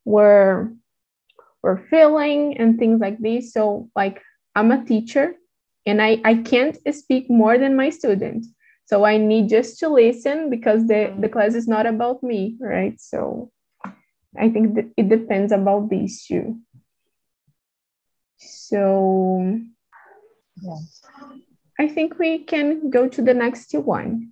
were 0.05 0.71
were 1.63 1.86
feeling 1.89 2.58
and 2.58 2.77
things 2.77 3.00
like 3.00 3.20
this. 3.20 3.53
So, 3.53 3.89
like 3.96 4.22
I'm 4.56 4.72
a 4.72 4.84
teacher, 4.86 5.36
and 5.86 6.01
I 6.01 6.22
I 6.24 6.36
can't 6.36 6.77
speak 6.94 7.30
more 7.30 7.58
than 7.58 7.75
my 7.75 7.89
students. 7.89 8.50
So 8.91 9.06
I 9.06 9.15
need 9.15 9.48
just 9.48 9.80
to 9.80 9.88
listen 9.88 10.50
because 10.50 10.86
the, 10.86 11.15
the 11.18 11.30
mm. 11.30 11.32
class 11.32 11.56
is 11.56 11.65
not 11.65 11.86
about 11.86 12.22
me, 12.22 12.58
right? 12.60 13.00
So 13.00 13.50
I 14.38 14.50
think 14.50 14.75
that 14.75 14.91
it 14.98 15.08
depends 15.08 15.53
about 15.53 15.89
these 15.89 16.25
two. 16.25 16.60
So 18.36 19.62
yes. 20.62 21.01
I 21.80 21.88
think 21.88 22.20
we 22.20 22.39
can 22.39 22.89
go 22.89 23.08
to 23.08 23.22
the 23.22 23.34
next 23.34 23.74
one. 23.74 24.32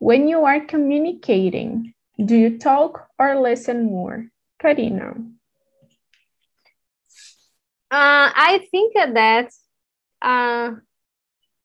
When 0.00 0.26
you 0.26 0.44
are 0.44 0.60
communicating, 0.60 1.94
do 2.18 2.36
you 2.36 2.58
talk 2.58 3.06
or 3.16 3.40
listen 3.40 3.86
more? 3.86 4.26
Karina. 4.60 5.14
Uh, 7.94 8.26
I 8.34 8.66
think 8.72 8.94
that 8.94 9.50
uh, 10.20 10.70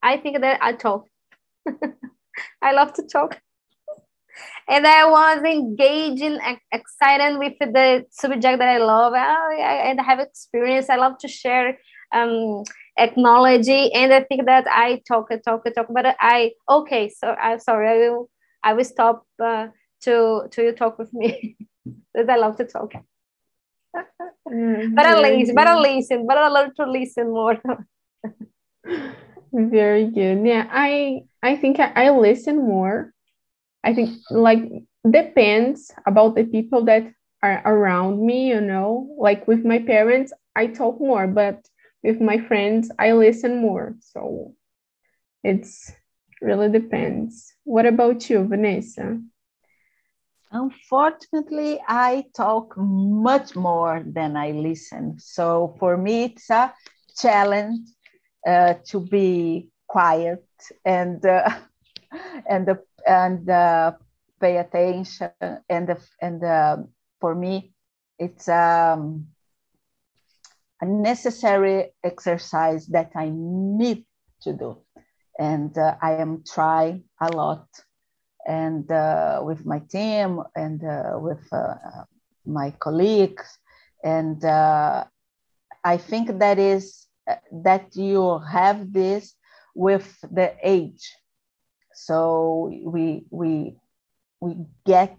I 0.03 0.17
think 0.17 0.41
that 0.41 0.59
I 0.61 0.73
talk. 0.73 1.05
I 2.61 2.71
love 2.73 2.93
to 2.93 3.03
talk. 3.03 3.41
and 4.67 4.85
I 4.85 5.09
was 5.09 5.43
engaging, 5.43 6.39
excited 6.71 7.37
with 7.39 7.53
the 7.59 8.05
subject 8.11 8.59
that 8.59 8.69
I 8.69 8.77
love. 8.77 9.13
I, 9.13 9.95
I 9.97 10.03
have 10.03 10.19
experience. 10.19 10.89
I 10.89 10.97
love 10.97 11.17
to 11.19 11.27
share 11.27 11.79
um, 12.13 12.63
technology, 12.97 13.91
and 13.93 14.13
I 14.13 14.21
think 14.23 14.45
that 14.45 14.65
I 14.69 15.01
talk, 15.07 15.31
and 15.31 15.43
talk, 15.43 15.61
and 15.65 15.73
talk. 15.73 15.87
But 15.91 16.15
I 16.19 16.51
okay. 16.69 17.09
So 17.09 17.29
I'm 17.29 17.59
sorry. 17.59 17.87
I 17.89 17.97
will. 18.09 18.29
I 18.63 18.73
will 18.73 18.83
stop 18.83 19.25
uh, 19.43 19.67
to 20.03 20.43
to 20.51 20.61
you 20.61 20.71
talk 20.73 20.99
with 20.99 21.11
me 21.13 21.57
because 22.13 22.29
I 22.29 22.35
love 22.35 22.57
to 22.57 22.65
talk. 22.65 22.93
Mm, 24.47 24.95
but 24.95 25.05
I 25.05 25.19
listen. 25.19 25.55
But 25.55 25.67
I 25.67 25.75
listen. 25.75 26.27
But 26.27 26.37
I 26.37 26.47
love 26.47 26.75
to 26.75 26.89
listen 26.89 27.31
more. 27.31 27.57
Very 29.53 30.05
good. 30.05 30.45
Yeah, 30.45 30.67
I 30.71 31.21
I 31.41 31.55
think 31.55 31.79
I, 31.79 31.91
I 31.95 32.09
listen 32.11 32.57
more. 32.57 33.13
I 33.83 33.93
think 33.93 34.17
like 34.29 34.61
depends 35.09 35.91
about 36.05 36.35
the 36.35 36.43
people 36.43 36.85
that 36.85 37.03
are 37.41 37.61
around 37.65 38.25
me, 38.25 38.47
you 38.47 38.61
know. 38.61 39.15
Like 39.17 39.47
with 39.47 39.65
my 39.65 39.79
parents, 39.79 40.33
I 40.55 40.67
talk 40.67 40.99
more, 40.99 41.27
but 41.27 41.65
with 42.03 42.21
my 42.21 42.37
friends, 42.37 42.91
I 42.99 43.13
listen 43.13 43.61
more. 43.61 43.95
So 43.99 44.53
it's 45.43 45.91
really 46.41 46.69
depends. 46.69 47.53
What 47.63 47.85
about 47.85 48.29
you, 48.29 48.45
Vanessa? 48.45 49.19
Unfortunately, 50.51 51.79
I 51.87 52.25
talk 52.35 52.73
much 52.77 53.55
more 53.55 54.03
than 54.05 54.35
I 54.35 54.51
listen. 54.51 55.19
So 55.19 55.75
for 55.79 55.97
me, 55.97 56.23
it's 56.25 56.49
a 56.49 56.73
challenge 57.17 57.87
uh, 58.47 58.75
to 58.85 58.99
be 58.99 59.69
quiet 59.87 60.45
and 60.85 61.23
uh, 61.25 61.49
and 62.49 62.69
and 63.07 63.49
uh, 63.49 63.91
pay 64.39 64.57
attention. 64.57 65.31
And 65.69 65.97
and 66.21 66.43
uh, 66.43 66.77
for 67.19 67.35
me 67.35 67.73
it's 68.19 68.49
um, 68.49 69.27
a 70.81 70.85
necessary 70.85 71.91
exercise 72.03 72.87
that 72.87 73.11
I 73.15 73.31
need 73.33 74.05
to 74.41 74.53
do. 74.53 74.77
And 75.39 75.75
uh, 75.77 75.95
I 76.01 76.13
am 76.13 76.43
trying 76.45 77.05
a 77.21 77.29
lot 77.29 77.67
and 78.49 78.91
uh, 78.91 79.39
with 79.45 79.65
my 79.65 79.79
team 79.95 80.41
and 80.55 80.81
with 81.21 81.47
my 82.45 82.71
colleagues 82.79 83.47
and 84.03 84.43
I 85.83 85.97
think 85.97 86.39
that 86.39 86.59
is 86.59 87.07
that 87.51 87.95
you 87.95 88.39
have 88.39 88.91
this 88.91 89.35
with 89.75 90.19
the 90.31 90.55
age. 90.63 91.15
So 91.93 92.71
we 92.83 93.25
we 93.29 93.77
we 94.41 94.55
get 94.85 95.17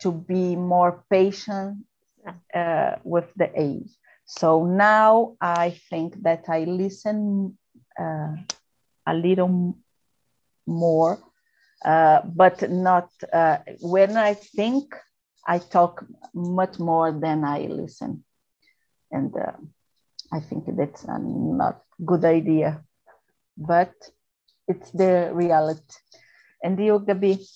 to 0.00 0.12
be 0.12 0.56
more 0.56 1.04
patient 1.10 1.84
uh, 2.54 2.96
with 3.04 3.32
the 3.36 3.50
age. 3.54 3.90
So 4.26 4.64
now 4.64 5.36
I 5.40 5.78
think 5.90 6.22
that 6.22 6.44
I 6.48 6.64
listen 6.64 7.58
uh, 7.98 8.36
a 9.06 9.14
little 9.14 9.76
more, 10.66 11.18
uh, 11.84 12.20
but 12.24 12.70
not 12.70 13.10
uh, 13.32 13.58
when 13.80 14.16
I 14.16 14.34
think 14.34 14.94
I 15.46 15.58
talk 15.58 16.04
much 16.34 16.78
more 16.78 17.12
than 17.12 17.44
I 17.44 17.66
listen, 17.68 18.24
and 19.10 19.34
uh, 19.36 19.52
I 20.32 20.40
think 20.40 20.64
that's 20.76 21.04
a 21.04 21.18
not 21.18 21.82
good 22.04 22.24
idea, 22.24 22.82
but 23.56 23.92
it's 24.66 24.90
the 24.92 25.30
reality. 25.32 25.82
And 26.62 26.78
you, 26.78 27.00
Gabi? 27.00 27.46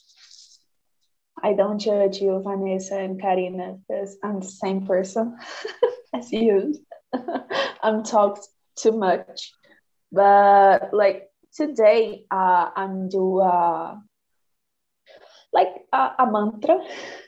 I 1.43 1.55
don't 1.55 1.79
judge 1.79 2.21
you, 2.21 2.43
Vanessa 2.45 2.99
and 2.99 3.21
Karina, 3.21 3.79
because 3.89 4.19
I'm 4.23 4.41
the 4.41 4.47
same 4.47 4.87
person 4.87 5.39
as 6.15 6.31
you. 6.33 6.75
I'm 7.83 8.03
talked 8.03 8.47
too 8.77 8.93
much, 8.93 9.53
but 10.13 10.93
like 10.93 11.29
today, 11.55 12.25
uh, 12.31 12.71
I'm 12.77 13.09
do 13.09 13.39
uh, 13.41 13.97
like 15.59 15.75
a, 15.93 16.03
a 16.25 16.27
mantra 16.31 16.79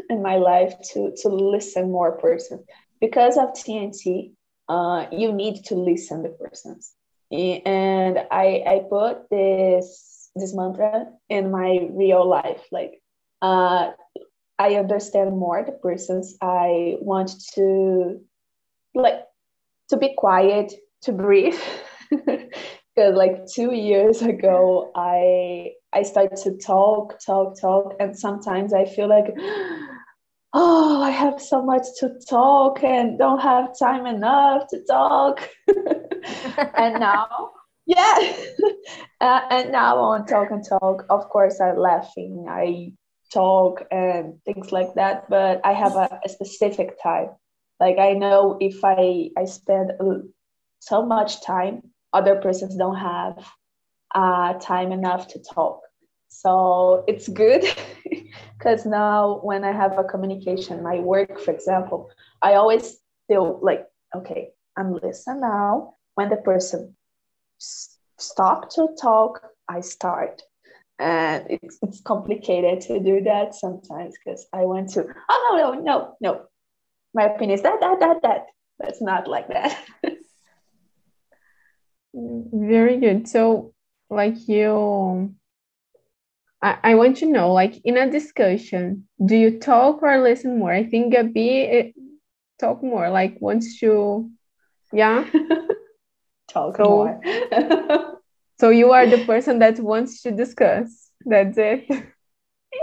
in 0.09 0.23
my 0.23 0.37
life 0.37 0.75
to 0.93 1.13
to 1.23 1.29
listen 1.29 1.91
more 1.91 2.13
person 2.27 2.59
because 3.01 3.37
of 3.37 3.49
TNT 3.61 4.33
uh, 4.71 5.07
you 5.11 5.33
need 5.33 5.65
to 5.65 5.75
listen 5.75 6.23
to 6.23 6.29
persons. 6.29 6.95
And 7.33 8.19
I, 8.31 8.63
I 8.67 8.83
put 8.89 9.29
this 9.31 10.31
this 10.37 10.55
mantra 10.55 11.07
in 11.29 11.51
my 11.51 11.89
real 11.91 12.27
life. 12.27 12.63
Like 12.71 13.03
uh, 13.43 13.91
I 14.59 14.75
understand 14.77 15.37
more 15.37 15.65
the 15.65 15.73
persons. 15.73 16.37
I 16.41 16.97
want 17.01 17.33
to 17.55 18.21
like 18.95 19.25
to 19.89 19.97
be 19.97 20.15
quiet, 20.17 20.73
to 21.03 21.13
breathe. 21.13 21.61
Because 22.97 23.15
like 23.15 23.47
two 23.47 23.73
years 23.73 24.21
ago, 24.21 24.91
I 24.97 25.75
I 25.93 26.03
start 26.03 26.37
to 26.45 26.57
talk, 26.57 27.19
talk, 27.25 27.61
talk, 27.61 27.95
and 27.99 28.17
sometimes 28.17 28.73
I 28.73 28.85
feel 28.85 29.09
like 29.09 29.35
oh, 30.53 31.03
I 31.03 31.11
have 31.11 31.41
so 31.41 31.63
much 31.63 31.85
to 31.99 32.11
talk 32.29 32.83
and 32.83 33.19
don't 33.19 33.41
have 33.41 33.79
time 33.79 34.07
enough 34.07 34.69
to 34.69 34.83
talk. 34.85 35.49
and 36.77 37.01
now, 37.01 37.51
yeah. 37.87 38.17
uh, 39.21 39.41
and 39.51 39.73
now 39.73 39.97
I 39.97 40.01
want 40.01 40.27
to 40.29 40.35
talk 40.35 40.51
and 40.51 40.65
talk. 40.67 41.07
Of 41.11 41.29
course, 41.29 41.61
I'm 41.61 41.79
laughing, 41.79 42.47
I 42.49 42.93
talk 43.33 43.85
and 43.91 44.43
things 44.45 44.73
like 44.73 44.95
that, 44.95 45.31
but 45.31 45.61
I 45.65 45.73
have 45.73 45.95
a, 45.95 46.21
a 46.25 46.29
specific 46.29 47.01
time. 47.03 47.29
Like 47.79 47.99
I 47.99 48.13
know 48.13 48.59
if 48.61 48.85
I, 48.85 49.31
I 49.37 49.45
spend 49.45 49.93
so 50.81 51.07
much 51.07 51.43
time, 51.43 51.83
other 52.13 52.37
persons 52.37 52.77
don't 52.77 52.97
have 52.97 53.45
uh, 54.15 54.55
time 54.55 54.93
enough 54.93 55.29
to 55.29 55.39
talk. 55.39 55.81
So 56.29 57.05
it's 57.09 57.29
good 57.29 57.65
because 58.59 58.87
now 58.87 59.41
when 59.43 59.65
I 59.65 59.73
have 59.73 59.99
a 59.99 60.05
communication, 60.05 60.83
my 60.83 61.01
work, 61.01 61.41
for 61.41 61.51
example, 61.51 62.11
I 62.41 62.55
always 62.55 62.99
feel 63.29 63.59
like, 63.63 63.87
okay, 64.15 64.51
I'm 64.77 64.95
listening 64.95 65.41
now. 65.41 65.95
When 66.15 66.29
the 66.29 66.37
person 66.37 66.97
stop 68.19 68.71
to 68.75 68.89
talk, 69.01 69.43
I 69.69 69.81
start. 69.81 70.43
And 70.99 71.47
it's, 71.49 71.79
it's 71.83 72.01
complicated 72.01 72.83
to 72.83 73.01
do 73.01 73.23
that 73.23 73.55
sometimes 73.55 74.15
because 74.23 74.47
I 74.53 74.65
want 74.67 74.91
to, 74.91 75.07
oh, 75.31 75.57
no, 75.57 75.73
no, 75.73 75.81
no, 75.81 76.17
no. 76.21 76.43
My 77.15 77.25
opinion 77.25 77.59
is 77.59 77.63
that, 77.63 77.81
that, 77.81 78.01
that, 78.01 78.23
that. 78.23 78.47
It's 78.83 79.03
not 79.03 79.27
like 79.27 79.49
that. 79.49 79.79
Very 82.15 82.99
good. 82.99 83.29
So, 83.29 83.73
like 84.11 84.49
you, 84.49 85.35
I, 86.63 86.79
I 86.83 86.95
want 86.97 87.19
to 87.19 87.27
know, 87.27 87.53
like 87.53 87.81
in 87.85 87.97
a 87.97 88.11
discussion, 88.11 89.09
do 89.25 89.37
you 89.37 89.59
talk 89.59 90.03
or 90.03 90.21
listen 90.21 90.59
more? 90.59 90.73
I 90.73 90.85
think 90.85 91.15
Gabi 91.15 91.65
it, 91.65 91.87
eh, 91.87 92.01
talk 92.59 92.83
more, 92.83 93.09
like 93.09 93.41
wants 93.41 93.79
to, 93.81 94.31
yeah, 94.93 95.25
talk 96.51 96.77
so, 96.77 96.85
more. 96.85 97.21
so 98.61 98.71
you 98.71 98.91
are 98.93 99.07
the 99.07 99.25
person 99.25 99.61
that 99.61 99.79
wants 99.79 100.23
to 100.23 100.33
discuss. 100.33 101.11
That's 101.25 101.57
it. 101.57 101.87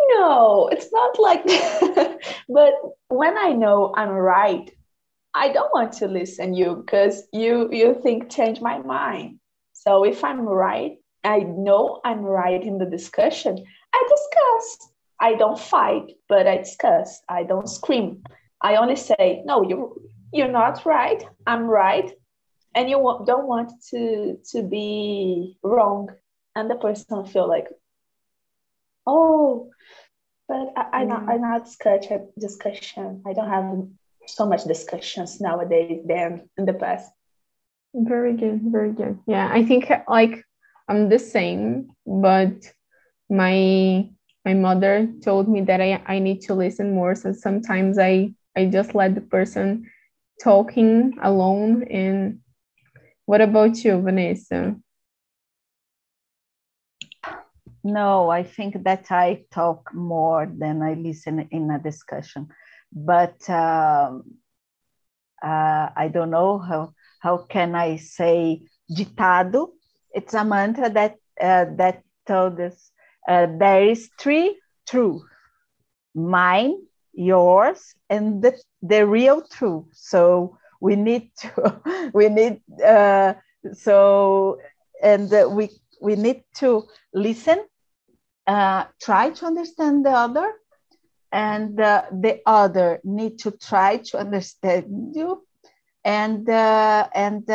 No, 0.10 0.68
it's 0.72 0.92
not 0.92 1.20
like 1.20 1.44
but 2.50 2.74
when 3.10 3.38
I 3.38 3.54
know 3.54 3.94
I'm 3.96 4.10
right, 4.10 4.70
I 5.34 5.50
don't 5.50 5.74
want 5.74 5.94
to 5.94 6.08
listen 6.08 6.54
you 6.54 6.76
because 6.76 7.28
you 7.32 7.70
you 7.72 8.00
think 8.02 8.30
change 8.30 8.60
my 8.60 8.80
mind. 8.80 9.40
So 9.74 10.04
if 10.04 10.24
I'm 10.24 10.42
right, 10.42 10.98
I 11.28 11.40
know 11.40 12.00
I'm 12.06 12.22
right 12.22 12.64
in 12.64 12.78
the 12.78 12.86
discussion. 12.86 13.62
I 13.94 14.04
discuss. 14.10 14.90
I 15.20 15.36
don't 15.36 15.60
fight, 15.60 16.14
but 16.30 16.48
I 16.48 16.58
discuss. 16.58 17.22
I 17.28 17.44
don't 17.44 17.68
scream. 17.68 18.24
I 18.62 18.78
only 18.78 18.96
say, 18.96 19.44
no, 19.46 19.68
you're 19.68 19.94
you're 20.32 20.52
not 20.52 20.86
right. 20.86 21.22
I'm 21.46 21.68
right, 21.68 22.12
and 22.76 22.90
you 22.90 22.98
don't 23.26 23.48
want 23.48 23.72
to 23.90 24.38
to 24.52 24.64
be 24.64 25.58
wrong, 25.64 26.10
and 26.56 26.70
the 26.70 26.76
person 26.76 27.26
feel 27.26 27.48
like, 27.48 27.68
oh, 29.06 29.70
but 30.48 30.72
I, 30.78 31.02
I 31.02 31.04
not 31.04 31.26
mm. 31.26 31.30
I 31.34 31.38
not 31.38 31.66
discussion 31.66 32.30
discussion. 32.40 33.24
I 33.28 33.34
don't 33.34 33.50
have 33.50 33.68
so 34.28 34.46
much 34.46 34.64
discussions 34.64 35.42
nowadays 35.42 36.02
than 36.08 36.50
in 36.58 36.66
the 36.66 36.74
past. 36.74 37.12
Very 37.94 38.34
good, 38.34 38.62
very 38.64 38.94
good. 38.94 39.20
Yeah, 39.28 39.50
I 39.52 39.66
think 39.66 39.92
like 40.08 40.47
I'm 40.88 41.10
the 41.10 41.20
same, 41.20 41.92
but 42.06 42.74
my 43.30 44.10
my 44.46 44.54
mother 44.54 45.10
told 45.24 45.50
me 45.50 45.62
that 45.62 45.82
I, 45.82 46.02
I 46.06 46.20
need 46.20 46.42
to 46.44 46.54
listen 46.54 46.94
more. 46.94 47.16
So 47.16 47.34
sometimes 47.34 48.00
I 48.00 48.34
I 48.56 48.66
just 48.66 48.96
let 48.96 49.16
the 49.16 49.22
person 49.22 49.90
talking 50.42 51.18
alone. 51.22 51.84
And 51.84 52.40
what 53.26 53.42
about 53.42 53.84
you, 53.84 54.02
Vanessa? 54.02 54.76
No, 57.84 58.30
I 58.30 58.44
think 58.44 58.84
that 58.84 59.12
I 59.12 59.46
talk 59.52 59.94
more 59.94 60.46
than 60.46 60.82
I 60.82 60.94
listen 60.94 61.48
in 61.52 61.72
a 61.72 61.80
discussion 61.80 62.48
but 62.92 63.50
um, 63.50 64.24
uh, 65.44 65.90
I 65.96 66.10
don't 66.12 66.32
know 66.32 66.58
how 66.60 66.94
how 67.20 67.38
can 67.38 67.76
I 67.76 67.98
say 67.98 68.64
ditado. 68.90 69.74
It's 70.14 70.34
a 70.34 70.44
mantra 70.44 70.90
that 70.90 71.16
uh, 71.40 71.66
that 71.78 72.04
told 72.26 72.60
us 72.60 72.92
uh, 73.28 73.48
there 73.60 73.84
is 73.84 74.10
three 74.20 74.60
truth: 74.88 75.24
mine, 76.16 76.78
yours, 77.14 77.94
and 78.10 78.42
the 78.42 78.58
the 78.82 79.06
real 79.06 79.42
truth. 79.42 79.86
So 79.94 80.58
we 80.82 80.96
need 80.96 81.32
to 81.42 82.12
we 82.14 82.30
need 82.30 82.62
uh, 82.84 83.34
so 83.74 84.60
and 85.02 85.32
uh, 85.34 85.48
we 85.50 85.70
we 86.02 86.16
need 86.16 86.44
to 86.56 86.84
listen, 87.14 87.66
uh, 88.46 88.86
try 89.02 89.32
to 89.32 89.46
understand 89.46 90.06
the 90.06 90.12
other, 90.12 90.54
and 91.32 91.80
uh, 91.80 92.04
the 92.12 92.40
other 92.46 93.00
need 93.04 93.40
to 93.40 93.52
try 93.52 93.98
to 93.98 94.18
understand 94.18 95.16
you 95.16 95.44
and 96.08 96.48
and 96.50 97.50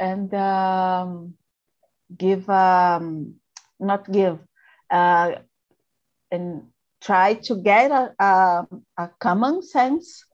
and 0.00 0.34
um, 0.34 1.34
give 2.16 2.48
um, 2.48 3.34
not 3.78 4.10
give 4.10 4.38
uh, 4.90 5.32
and 6.30 6.62
try 7.00 7.34
to 7.34 7.56
get 7.56 7.90
a, 7.90 8.14
a, 8.18 8.66
a, 8.96 9.10
common 9.18 9.62
sense. 9.62 10.24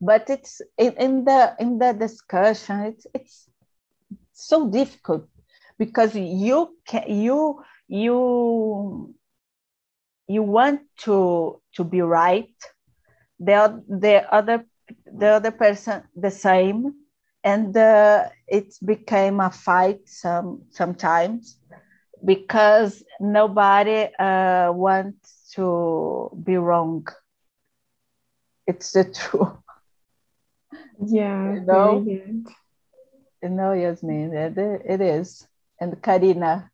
But 0.00 0.30
it's 0.30 0.60
in, 0.76 0.92
in 0.94 1.24
the 1.24 1.54
in 1.58 1.78
the 1.78 1.92
discussion 1.92 2.80
it's 2.82 3.06
it's 3.14 3.48
so 4.32 4.68
difficult 4.68 5.26
because 5.78 6.14
you 6.14 6.76
can 6.86 7.04
you 7.08 7.62
you 7.88 9.14
you 10.28 10.42
want 10.42 10.82
to 11.04 11.60
to 11.74 11.84
be 11.84 12.00
right. 12.02 12.54
The 13.40 13.82
the 13.88 14.32
other 14.32 14.64
the 15.06 15.28
other 15.28 15.50
person 15.50 16.02
the 16.14 16.30
same 16.30 16.94
and 17.48 17.74
uh, 17.76 18.28
it 18.46 18.74
became 18.84 19.40
a 19.40 19.50
fight 19.50 20.00
some 20.04 20.48
sometimes 20.70 21.56
because 22.22 23.02
nobody 23.20 24.00
uh, 24.18 24.70
wants 24.72 25.52
to 25.54 26.30
be 26.44 26.56
wrong. 26.56 27.06
It's 28.66 28.92
the 28.92 29.04
truth. 29.18 29.56
Yeah 31.06 31.54
you 31.54 31.60
know? 31.66 32.04
You 33.42 33.48
know 33.48 33.72
yasmin 33.72 34.34
it, 34.34 34.58
it 34.94 35.00
is. 35.00 35.46
And 35.80 36.02
karina. 36.02 36.70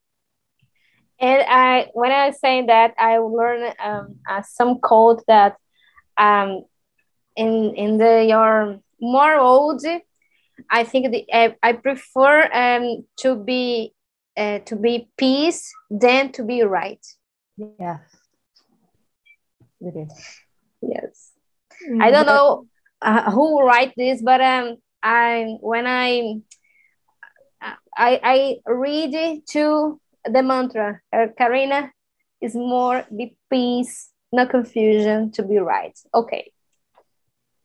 And 1.21 1.45
I, 1.49 1.89
when 1.93 2.11
I 2.11 2.27
was 2.29 2.41
saying 2.41 2.67
that, 2.67 2.95
I 2.99 3.19
learned 3.19 3.75
um, 3.79 4.17
uh, 4.29 4.43
some 4.43 4.81
code 4.81 5.21
that 5.29 5.57
um, 6.17 6.65
in 7.37 7.75
in 7.77 7.99
the 7.99 8.25
your 8.29 8.81
more 9.01 9.37
old, 9.37 9.85
I 10.71 10.85
think 10.85 11.11
the 11.11 11.27
I, 11.33 11.57
I 11.63 11.73
prefer 11.73 12.49
um, 12.53 13.05
to 13.19 13.37
be 13.37 13.93
uh, 14.37 14.61
to 14.61 14.77
be 14.77 15.09
peace 15.17 15.73
than 15.91 16.33
to 16.33 16.43
be 16.45 16.63
right. 16.63 17.05
Yes, 17.57 18.01
it 19.81 19.97
is. 19.97 20.41
Yes, 20.83 21.33
mm-hmm. 21.89 22.03
I 22.03 22.11
don't 22.11 22.27
know 22.27 22.67
uh, 23.03 23.31
who 23.31 23.63
write 23.63 23.95
this, 23.97 24.23
but 24.23 24.41
um, 24.41 24.77
I 25.03 25.57
when 25.61 25.87
I 25.87 26.41
I 27.97 28.21
I 28.23 28.57
read 28.67 29.15
it 29.15 29.47
to 29.49 30.01
the 30.25 30.43
mantra, 30.43 31.01
uh, 31.13 31.27
Karina, 31.37 31.93
is 32.41 32.55
more 32.55 33.05
be 33.15 33.37
peace, 33.51 34.11
no 34.33 34.47
confusion, 34.47 35.31
to 35.33 35.43
be 35.43 35.59
right. 35.59 35.99
Okay. 36.15 36.53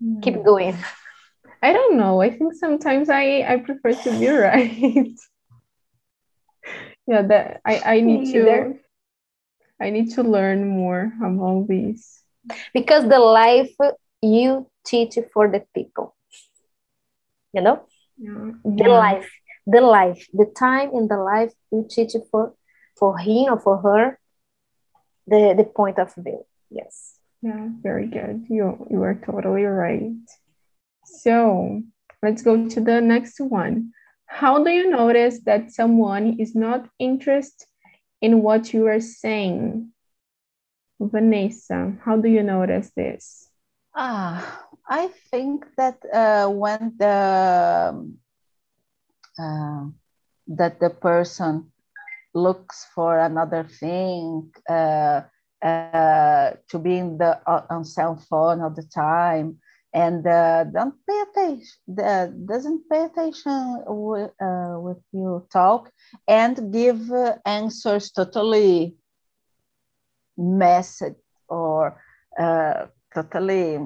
Mm. 0.03 0.21
Keep 0.21 0.43
going. 0.43 0.77
I 1.61 1.73
don't 1.73 1.97
know. 1.97 2.21
I 2.21 2.29
think 2.29 2.53
sometimes 2.53 3.09
I, 3.09 3.43
I 3.47 3.57
prefer 3.57 3.93
to 3.93 4.19
be 4.19 4.27
right. 4.47 5.11
yeah, 7.07 7.21
that 7.23 7.61
I, 7.65 7.97
I 7.97 8.01
need 8.01 8.31
to 8.33 8.75
I 9.81 9.89
need 9.91 10.11
to 10.15 10.23
learn 10.23 10.67
more 10.67 11.13
about 11.23 11.67
this. 11.67 12.23
Because 12.73 13.07
the 13.07 13.19
life 13.19 13.73
you 14.21 14.69
teach 14.85 15.17
for 15.33 15.47
the 15.49 15.63
people. 15.73 16.15
You 17.53 17.61
know? 17.61 17.85
Yeah. 18.17 18.51
The 18.63 18.83
yeah. 18.83 18.87
life 18.87 19.29
the 19.69 19.81
life, 19.81 20.27
the 20.33 20.45
time 20.45 20.89
in 20.93 21.07
the 21.07 21.17
life 21.17 21.53
you 21.71 21.85
teach 21.87 22.15
for 22.31 22.53
for 22.97 23.17
him 23.17 23.53
or 23.53 23.59
for 23.59 23.77
her, 23.77 24.19
the 25.27 25.53
the 25.55 25.63
point 25.63 25.99
of 25.99 26.13
view. 26.15 26.45
Yes. 26.69 27.19
Yeah, 27.41 27.69
very 27.81 28.07
good. 28.07 28.45
You 28.49 28.87
you 28.89 29.01
are 29.03 29.15
totally 29.15 29.63
right. 29.63 30.25
So 31.17 31.81
let's 32.21 32.41
go 32.41 32.67
to 32.67 32.81
the 32.81 33.01
next 33.01 33.39
one. 33.39 33.91
How 34.25 34.63
do 34.63 34.69
you 34.69 34.89
notice 34.89 35.39
that 35.45 35.71
someone 35.71 36.39
is 36.39 36.55
not 36.55 36.87
interested 36.99 37.67
in 38.21 38.41
what 38.41 38.73
you 38.73 38.85
are 38.87 39.01
saying? 39.01 39.91
Vanessa, 40.99 41.93
how 42.03 42.17
do 42.17 42.29
you 42.29 42.43
notice 42.43 42.91
this? 42.95 43.49
Ah, 43.95 44.65
I 44.87 45.07
think 45.31 45.65
that 45.77 45.97
uh, 46.13 46.49
when 46.49 46.93
the 46.97 48.15
uh, 49.39 49.85
that 50.47 50.79
the 50.79 50.89
person 50.89 51.71
looks 52.33 52.85
for 52.93 53.19
another 53.19 53.63
thing 53.63 54.51
uh, 54.69 55.21
uh, 55.61 56.51
to 56.69 56.79
be 56.79 56.97
in 56.97 57.17
the 57.17 57.39
uh, 57.47 57.65
on 57.69 57.83
cell 57.83 58.15
phone 58.29 58.61
all 58.61 58.69
the 58.69 58.87
time 58.93 59.57
and 59.93 60.25
uh, 60.27 60.63
don't 60.65 60.95
pay 61.07 61.23
attention 61.29 61.99
uh, 62.03 62.27
doesn't 62.45 62.87
pay 62.89 63.05
attention 63.05 63.83
with, 63.87 64.31
uh, 64.41 64.75
with 64.79 65.01
you 65.11 65.45
talk 65.51 65.91
and 66.27 66.71
give 66.71 67.11
uh, 67.11 67.35
answers 67.45 68.11
totally 68.11 68.95
messed 70.37 71.15
or 71.47 71.99
uh, 72.39 72.85
totally 73.13 73.79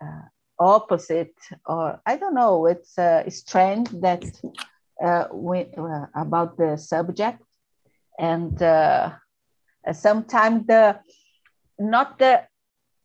uh, 0.00 0.22
opposite 0.58 1.34
or 1.66 2.00
i 2.06 2.16
don't 2.16 2.34
know 2.34 2.66
it's 2.66 2.96
strange 3.36 3.88
that 3.90 4.24
we, 5.34 5.66
about 6.14 6.56
the 6.56 6.76
subject. 6.76 7.42
And 8.18 8.56
sometimes 9.92 10.66
the 10.66 11.00
not 11.78 12.18
the 12.20 12.46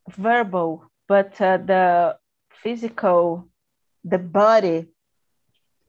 verbal 0.10 0.92
but 1.08 1.40
uh, 1.42 1.58
the 1.58 2.18
physical, 2.62 3.48
the 4.04 4.18
body 4.18 4.88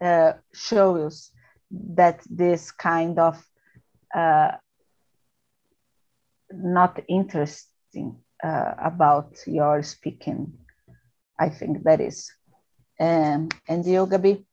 uh, 0.00 0.32
shows 0.54 1.32
that 1.70 2.20
this 2.30 2.70
kind 2.70 3.18
of 3.18 3.44
uh, 4.14 4.52
not 6.52 7.00
interesting 7.08 8.16
uh, 8.42 8.74
about 8.82 9.36
your 9.46 9.82
speaking. 9.82 10.52
I 11.38 11.48
think 11.50 11.84
that 11.84 12.00
is. 12.00 12.30
Um, 13.00 13.48
and 13.68 13.84
you, 13.84 14.06
Gabi? 14.06 14.44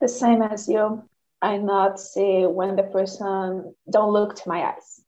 The 0.00 0.08
same 0.08 0.42
as 0.42 0.68
you. 0.68 1.02
I 1.42 1.56
not 1.56 1.98
see 1.98 2.44
when 2.46 2.76
the 2.76 2.82
person 2.82 3.74
don't 3.90 4.12
look 4.12 4.36
to 4.36 4.48
my 4.48 4.62
eyes 4.62 5.00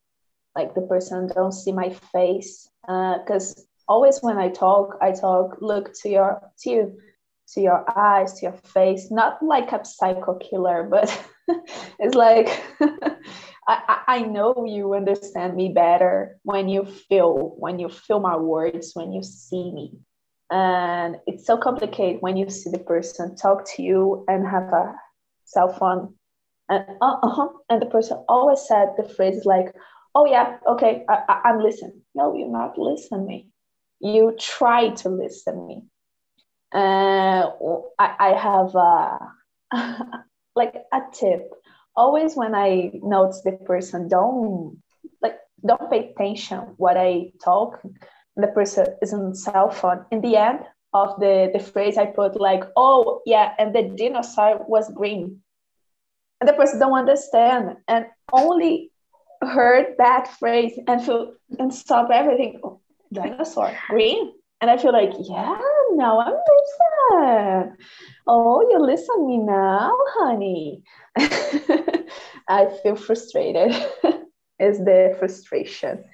like 0.57 0.75
the 0.75 0.83
person 0.83 1.29
don't 1.35 1.53
see 1.53 1.73
my 1.73 1.91
face 2.13 2.69
because 2.83 3.59
uh, 3.59 3.63
always 3.89 4.19
when 4.21 4.39
I 4.39 4.49
talk, 4.49 4.97
I 5.01 5.13
talk 5.13 5.57
look 5.61 5.93
to 6.03 6.09
your 6.09 6.43
to 6.61 6.71
you, 6.71 6.99
to 7.55 7.61
your 7.61 7.85
eyes, 7.99 8.35
to 8.35 8.47
your 8.47 8.59
face, 8.75 9.11
not 9.11 9.43
like 9.43 9.73
a 9.73 9.85
psycho 9.85 10.39
killer, 10.39 10.89
but 10.91 11.09
it's 11.99 12.15
like 12.15 12.49
I, 13.69 14.03
I 14.09 14.23
know 14.23 14.65
you 14.67 14.95
understand 14.95 15.57
me 15.57 15.73
better 15.73 16.39
when 16.43 16.69
you 16.69 16.85
feel 16.85 17.55
when 17.59 17.79
you 17.79 17.89
feel 17.89 18.21
my 18.21 18.37
words, 18.37 18.93
when 18.95 19.13
you 19.13 19.23
see 19.23 19.73
me. 19.73 19.99
And 20.51 21.17
it's 21.27 21.47
so 21.47 21.57
complicated 21.57 22.21
when 22.21 22.37
you 22.37 22.51
see 22.51 22.71
the 22.71 22.79
person 22.79 23.37
talk 23.37 23.65
to 23.77 23.83
you 23.83 24.25
and 24.29 24.47
have 24.47 24.65
a 24.65 24.95
cell 25.45 25.73
phone 25.73 26.15
and 26.69 26.85
uh-huh, 27.01 27.49
and 27.69 27.83
the 27.83 27.87
person 27.87 28.25
always 28.29 28.61
said 28.67 28.89
the 28.97 29.09
phrase 29.09 29.45
like 29.45 29.75
oh 30.15 30.27
yeah 30.27 30.59
okay 30.67 31.05
I, 31.09 31.41
am 31.45 31.61
listening. 31.61 32.03
No 32.15 32.35
you're 32.35 32.49
not 32.49 32.79
listening. 32.79 33.51
You 34.01 34.35
try 34.39 34.91
to 34.91 35.09
listen 35.09 35.67
me. 35.67 35.85
Uh, 36.75 37.51
I, 37.99 38.17
I 38.19 38.33
have 38.33 38.75
a, 38.75 40.25
like 40.57 40.75
a 40.93 41.01
tip. 41.13 41.51
Always 41.95 42.35
when 42.35 42.55
i 42.55 42.91
notice 42.95 43.43
the 43.43 43.53
person 43.53 44.09
don't 44.09 44.83
like 45.21 45.37
don't 45.67 45.91
pay 45.91 46.11
attention 46.11 46.75
what 46.77 46.97
i 46.97 47.33
talk. 47.45 47.81
The 48.37 48.49
person 48.49 48.87
is 49.03 49.13
on 49.13 49.35
cell 49.35 49.71
phone. 49.71 50.07
In 50.11 50.23
the 50.23 50.37
end 50.37 50.61
of 50.95 51.19
the 51.21 51.51
the 51.53 51.61
phrase 51.61 51.97
i 51.97 52.07
put 52.07 52.41
like 52.41 52.65
oh 52.77 53.21
yeah 53.27 53.55
and 53.59 53.75
the 53.75 53.83
dinosaur 53.97 54.65
was 54.67 54.91
green. 54.93 55.43
And 56.41 56.49
the 56.49 56.55
person 56.55 56.81
don't 56.81 56.99
understand. 56.99 57.77
And 57.87 58.07
only 58.33 58.92
heard 59.47 59.95
that 59.99 60.29
phrase 60.39 60.79
and 60.87 61.05
feel 61.05 61.35
and 61.59 61.73
stop 61.73 62.11
everything. 62.13 62.61
Oh, 62.65 62.81
dinosaur, 63.13 63.77
green. 63.89 64.33
And 64.61 64.71
I 64.71 64.77
feel 64.77 64.93
like, 64.93 65.11
yeah, 65.19 65.59
now 65.95 66.21
I'm 66.21 66.35
listen. 66.35 67.77
Oh, 68.29 68.67
you 68.71 68.79
listen 68.81 69.27
me 69.27 69.39
now, 69.39 69.93
honey. 70.15 70.83
I 72.49 72.69
feel 72.83 72.95
frustrated. 72.95 73.75
is 74.63 74.79
the 74.79 75.15
frustration 75.19 76.05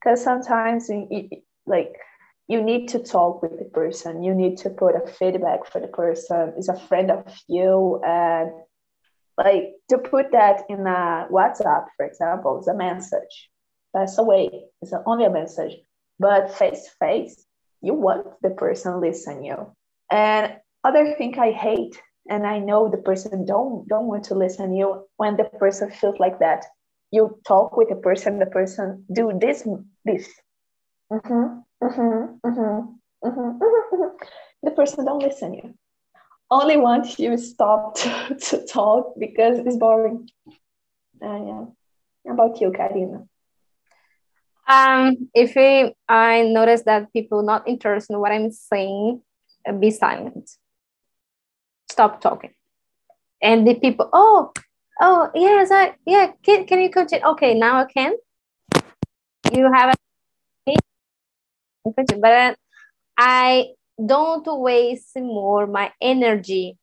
because 0.00 0.22
sometimes 0.22 0.90
like 1.66 1.92
you 2.48 2.60
need 2.60 2.88
to 2.88 2.98
talk 2.98 3.40
with 3.42 3.58
the 3.58 3.64
person 3.66 4.22
you 4.22 4.34
need 4.34 4.58
to 4.58 4.70
put 4.70 4.96
a 4.96 5.06
feedback 5.06 5.64
for 5.64 5.80
the 5.80 5.86
person 5.86 6.52
is 6.58 6.68
a 6.68 6.78
friend 6.88 7.10
of 7.10 7.24
you 7.48 8.00
and 8.04 8.50
like 9.38 9.74
to 9.88 9.98
put 9.98 10.32
that 10.32 10.64
in 10.68 10.86
a 10.86 11.26
WhatsApp, 11.30 11.86
for 11.96 12.06
example, 12.06 12.60
is 12.60 12.68
a 12.68 12.74
message. 12.74 13.50
That's 13.94 14.18
a 14.18 14.22
way. 14.22 14.64
It's 14.80 14.92
only 15.06 15.24
a 15.24 15.30
message. 15.30 15.76
But 16.18 16.54
face 16.54 16.84
to 16.84 16.90
face, 17.00 17.44
you 17.80 17.94
want 17.94 18.26
the 18.42 18.50
person 18.50 19.00
listen 19.00 19.44
you. 19.44 19.74
And 20.10 20.56
other 20.84 21.14
thing 21.16 21.38
I 21.38 21.52
hate, 21.52 22.00
and 22.28 22.46
I 22.46 22.58
know 22.58 22.88
the 22.88 22.98
person 22.98 23.44
don't 23.46 23.88
don't 23.88 24.06
want 24.06 24.24
to 24.24 24.34
listen 24.34 24.74
you 24.74 25.06
when 25.16 25.36
the 25.36 25.44
person 25.44 25.90
feels 25.90 26.18
like 26.18 26.38
that. 26.38 26.64
You 27.10 27.40
talk 27.46 27.76
with 27.76 27.88
the 27.88 27.96
person, 27.96 28.38
the 28.38 28.46
person 28.46 29.04
do 29.12 29.32
this 29.40 29.66
this. 30.04 30.28
Mm-hmm, 31.12 31.60
mm-hmm, 31.84 32.48
mm-hmm, 32.48 33.28
mm-hmm, 33.28 34.06
the 34.62 34.70
person 34.70 35.04
don't 35.04 35.22
listen 35.22 35.54
you 35.54 35.74
only 36.52 36.76
once 36.76 37.18
you 37.18 37.36
stop 37.38 37.96
to, 37.96 38.36
to 38.38 38.66
talk 38.66 39.14
because 39.18 39.58
it's 39.58 39.76
boring. 39.76 40.28
Uh, 41.20 41.44
yeah. 41.48 41.64
About 42.32 42.60
you, 42.60 42.70
Karina? 42.70 43.24
Um, 44.68 45.28
if 45.34 45.56
I, 45.56 45.94
I 46.08 46.42
notice 46.42 46.82
that 46.82 47.12
people 47.12 47.42
not 47.42 47.66
interested 47.66 48.12
in 48.12 48.20
what 48.20 48.32
I'm 48.32 48.52
saying, 48.52 49.22
uh, 49.66 49.72
be 49.72 49.90
silent. 49.90 50.50
Stop 51.90 52.20
talking. 52.20 52.54
And 53.42 53.66
the 53.66 53.74
people, 53.74 54.08
oh, 54.12 54.52
oh 55.00 55.30
yes, 55.34 55.70
I 55.72 55.94
yeah. 56.06 56.30
Can 56.44 56.64
can 56.66 56.80
you 56.80 56.90
continue? 56.90 57.26
Okay, 57.26 57.54
now 57.54 57.80
I 57.80 57.86
can. 57.86 58.12
You 59.52 59.70
have 59.72 59.90
a 59.90 59.96
but 62.20 62.56
I 63.18 63.66
don't 64.04 64.46
waste 64.60 65.16
more 65.16 65.66
my 65.66 65.92
energy. 66.00 66.78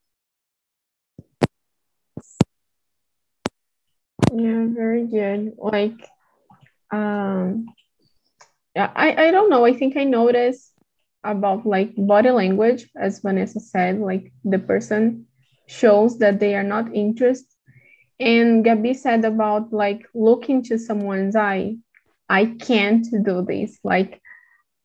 Yeah, 4.32 4.66
very 4.68 5.08
good. 5.08 5.54
Like, 5.58 5.98
um, 6.92 7.68
yeah, 8.76 8.92
I, 8.96 9.28
I 9.28 9.32
don't 9.32 9.50
know. 9.50 9.66
I 9.66 9.74
think 9.74 9.98
I 9.98 10.04
noticed 10.04 10.72
about 11.24 11.66
like 11.66 11.94
body 11.98 12.30
language, 12.30 12.90
as 12.96 13.20
Vanessa 13.20 13.60
said, 13.60 14.00
like 14.00 14.32
the 14.44 14.60
person 14.60 15.26
shows 15.68 16.20
that 16.20 16.40
they 16.40 16.56
are 16.56 16.64
not 16.64 16.94
interested. 16.94 17.48
And 18.20 18.64
Gabi 18.66 18.96
said 18.96 19.26
about 19.26 19.74
like 19.74 20.06
looking 20.14 20.62
to 20.64 20.78
someone's 20.78 21.36
eye. 21.36 21.78
I 22.28 22.46
can't 22.46 23.06
do 23.24 23.44
this. 23.46 23.80
Like, 23.84 24.22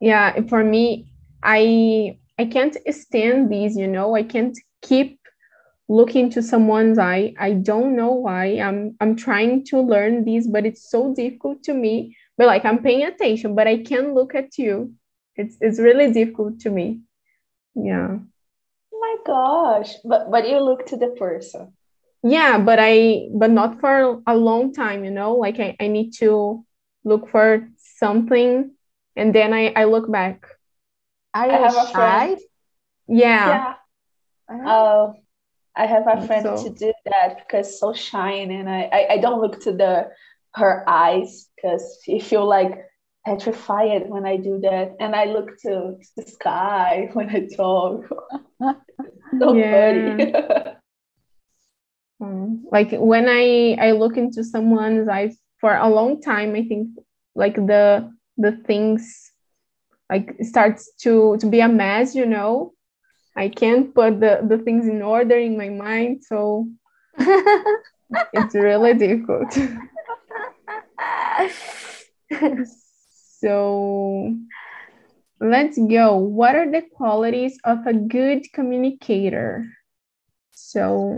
yeah, 0.00 0.40
for 0.48 0.64
me, 0.64 1.13
I 1.44 2.18
I 2.38 2.46
can't 2.46 2.76
stand 2.90 3.50
these, 3.50 3.76
you 3.76 3.87
know, 3.87 4.16
I 4.16 4.22
can't 4.24 4.59
keep 4.83 5.20
looking 5.88 6.30
to 6.30 6.42
someone's 6.42 6.98
eye. 6.98 7.35
I 7.38 7.52
don't 7.52 7.94
know 7.94 8.12
why. 8.12 8.59
I'm 8.59 8.96
I'm 9.00 9.16
trying 9.16 9.64
to 9.66 9.80
learn 9.80 10.24
these, 10.24 10.48
but 10.48 10.66
it's 10.66 10.90
so 10.90 11.14
difficult 11.14 11.62
to 11.64 11.74
me. 11.74 12.16
But 12.37 12.46
like 12.46 12.64
I'm 12.64 12.83
paying 12.83 13.04
attention, 13.04 13.54
but 13.54 13.66
I 13.66 13.78
can't 13.78 14.14
look 14.14 14.35
at 14.35 14.59
you. 14.59 14.94
It's 15.37 15.57
it's 15.61 15.78
really 15.78 16.12
difficult 16.12 16.61
to 16.61 16.70
me. 16.70 17.00
Yeah. 17.74 18.18
Oh 18.92 18.98
my 19.00 19.16
gosh. 19.26 19.94
But 20.04 20.30
but 20.30 20.48
you 20.48 20.59
look 20.59 20.87
to 20.87 20.96
the 20.96 21.09
person. 21.09 21.72
Yeah, 22.22 22.59
but 22.59 22.78
I 22.80 23.28
but 23.35 23.50
not 23.50 23.80
for 23.80 24.22
a 24.26 24.35
long 24.35 24.72
time, 24.72 25.04
you 25.04 25.11
know, 25.11 25.35
like 25.35 25.61
I, 25.61 25.76
I 25.78 25.88
need 25.88 26.12
to 26.20 26.64
look 27.04 27.28
for 27.28 27.68
something 27.76 28.72
and 29.14 29.35
then 29.35 29.52
I, 29.52 29.72
I 29.76 29.85
look 29.85 30.11
back. 30.11 30.46
Are 31.34 31.46
you 31.46 31.52
I 31.52 31.56
have 31.58 31.74
shy? 31.74 31.82
a 31.82 31.92
friend. 31.92 32.38
Yeah. 33.08 33.74
Yeah. 34.48 34.64
Oh, 34.66 35.14
I 35.76 35.86
have 35.86 36.04
a 36.06 36.26
friend 36.26 36.44
so. 36.44 36.64
to 36.64 36.70
do 36.70 36.92
that 37.06 37.38
because 37.38 37.80
so 37.80 37.92
shy 37.92 38.32
and 38.32 38.70
I, 38.70 38.82
I, 38.92 39.06
I 39.14 39.18
don't 39.18 39.40
look 39.40 39.60
to 39.62 39.72
the 39.72 40.08
her 40.54 40.88
eyes 40.88 41.48
because 41.56 41.98
she 42.04 42.20
feel 42.20 42.46
like 42.46 42.78
petrified 43.26 44.08
when 44.08 44.24
I 44.24 44.36
do 44.36 44.60
that. 44.60 44.94
And 45.00 45.16
I 45.16 45.24
look 45.24 45.48
to, 45.62 45.96
to 45.98 46.06
the 46.16 46.22
sky 46.22 47.08
when 47.14 47.30
I 47.30 47.46
talk. 47.56 48.04
so 49.40 49.70
funny. 49.70 50.32
Hmm. 52.20 52.58
like 52.70 52.92
when 52.92 53.28
I 53.28 53.76
I 53.80 53.90
look 53.90 54.16
into 54.16 54.44
someone's 54.44 55.08
eyes 55.08 55.36
for 55.60 55.74
a 55.74 55.88
long 55.88 56.22
time, 56.22 56.54
I 56.54 56.62
think 56.62 56.90
like 57.34 57.56
the 57.56 58.08
the 58.38 58.52
things 58.68 59.32
like 60.10 60.34
starts 60.40 60.92
to 61.00 61.36
to 61.38 61.46
be 61.46 61.60
a 61.60 61.68
mess 61.68 62.14
you 62.14 62.26
know 62.26 62.72
i 63.36 63.48
can't 63.48 63.94
put 63.94 64.20
the 64.20 64.40
the 64.48 64.58
things 64.58 64.86
in 64.86 65.02
order 65.02 65.36
in 65.36 65.56
my 65.56 65.68
mind 65.68 66.22
so 66.24 66.66
it's 68.32 68.54
really 68.54 68.94
difficult 68.94 69.50
so 73.40 74.34
let's 75.40 75.78
go. 75.78 76.16
What 76.16 76.54
are 76.54 76.70
the 76.70 76.82
qualities 76.82 77.58
of 77.64 77.86
a 77.86 77.92
good 77.92 78.52
communicator? 78.52 79.66
So, 80.52 81.16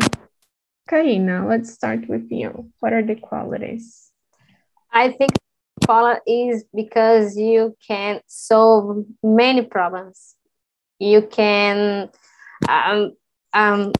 Karina, 0.89 1.47
let's 1.47 1.73
start 1.73 2.09
with 2.09 2.31
you. 2.31 2.71
What 2.81 2.93
are 2.93 3.03
the 3.03 3.17
qualities? 3.17 4.11
I 4.93 5.11
think 5.11 5.33
quality 5.87 6.49
is 6.49 6.65
because 6.75 7.37
you 7.37 7.77
can 7.87 8.21
solve 8.27 9.05
many 9.23 9.63
problems. 9.63 10.35
You 10.99 11.23
can 11.23 12.11
um, 12.69 13.13
um, 13.53 13.93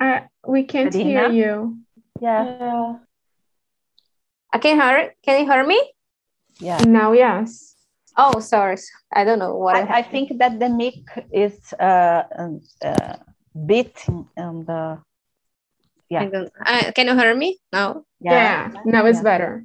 uh, 0.00 0.20
we 0.46 0.64
can't 0.64 0.94
hear 0.94 1.30
you. 1.30 1.78
Yeah. 2.20 2.44
Yeah. 2.44 2.94
I 4.52 4.58
can 4.58 4.80
hear. 4.80 5.14
Can 5.24 5.40
you 5.40 5.50
hear 5.50 5.66
me? 5.66 5.80
Yeah. 6.60 6.78
Now, 6.86 7.12
yes. 7.12 7.74
Oh, 8.16 8.38
sorry. 8.38 8.76
I 9.12 9.24
don't 9.24 9.40
know 9.40 9.56
what. 9.56 9.74
I, 9.74 9.98
I 9.98 10.02
think 10.02 10.38
that 10.38 10.60
the 10.60 10.68
mic 10.68 11.02
is 11.32 11.58
uh, 11.80 12.22
um, 12.38 12.60
uh, 12.84 13.16
beating 13.66 14.28
on 14.36 14.64
the. 14.64 14.98
I 16.16 16.24
Yeah. 16.24 16.30
don't, 16.30 16.50
uh, 16.66 16.92
can 16.92 17.06
you 17.08 17.16
hear 17.16 17.34
me? 17.34 17.58
No. 17.72 18.04
Yeah, 18.20 18.70
now 18.84 19.04
it's 19.06 19.18
Yeah. 19.18 19.22
better. 19.22 19.64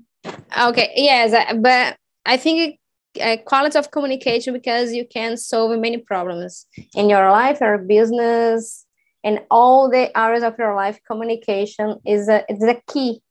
Okay. 0.68 0.92
Yes, 0.96 1.34
uh, 1.34 1.54
but 1.56 1.96
I 2.26 2.38
think 2.38 2.80
uh, 3.22 3.38
quality 3.46 3.78
of 3.78 3.92
communication 3.92 4.54
because 4.54 4.94
you 4.94 5.06
can 5.08 5.38
solve 5.38 5.78
many 5.80 5.98
problems 5.98 6.68
in 6.96 7.10
your 7.10 7.32
life, 7.32 7.62
your 7.62 7.78
business, 7.78 8.86
and 9.24 9.42
all 9.50 9.90
the 9.90 10.16
areas 10.18 10.44
of 10.44 10.58
your 10.58 10.76
life. 10.76 11.00
Communication 11.10 12.00
is 12.06 12.28
a 12.30 12.44
it's 12.50 12.64
a 12.64 12.78
key 12.92 13.22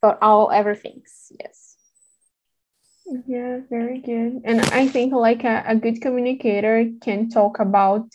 for 0.00 0.22
all 0.22 0.50
everything. 0.50 1.02
Yes. 1.40 1.76
Yeah, 3.26 3.60
very 3.70 4.00
good. 4.00 4.42
And 4.44 4.60
I 4.60 4.86
think 4.86 5.12
like 5.14 5.42
a, 5.44 5.64
a 5.66 5.74
good 5.74 6.00
communicator 6.02 6.90
can 7.00 7.30
talk 7.30 7.58
about 7.58 8.06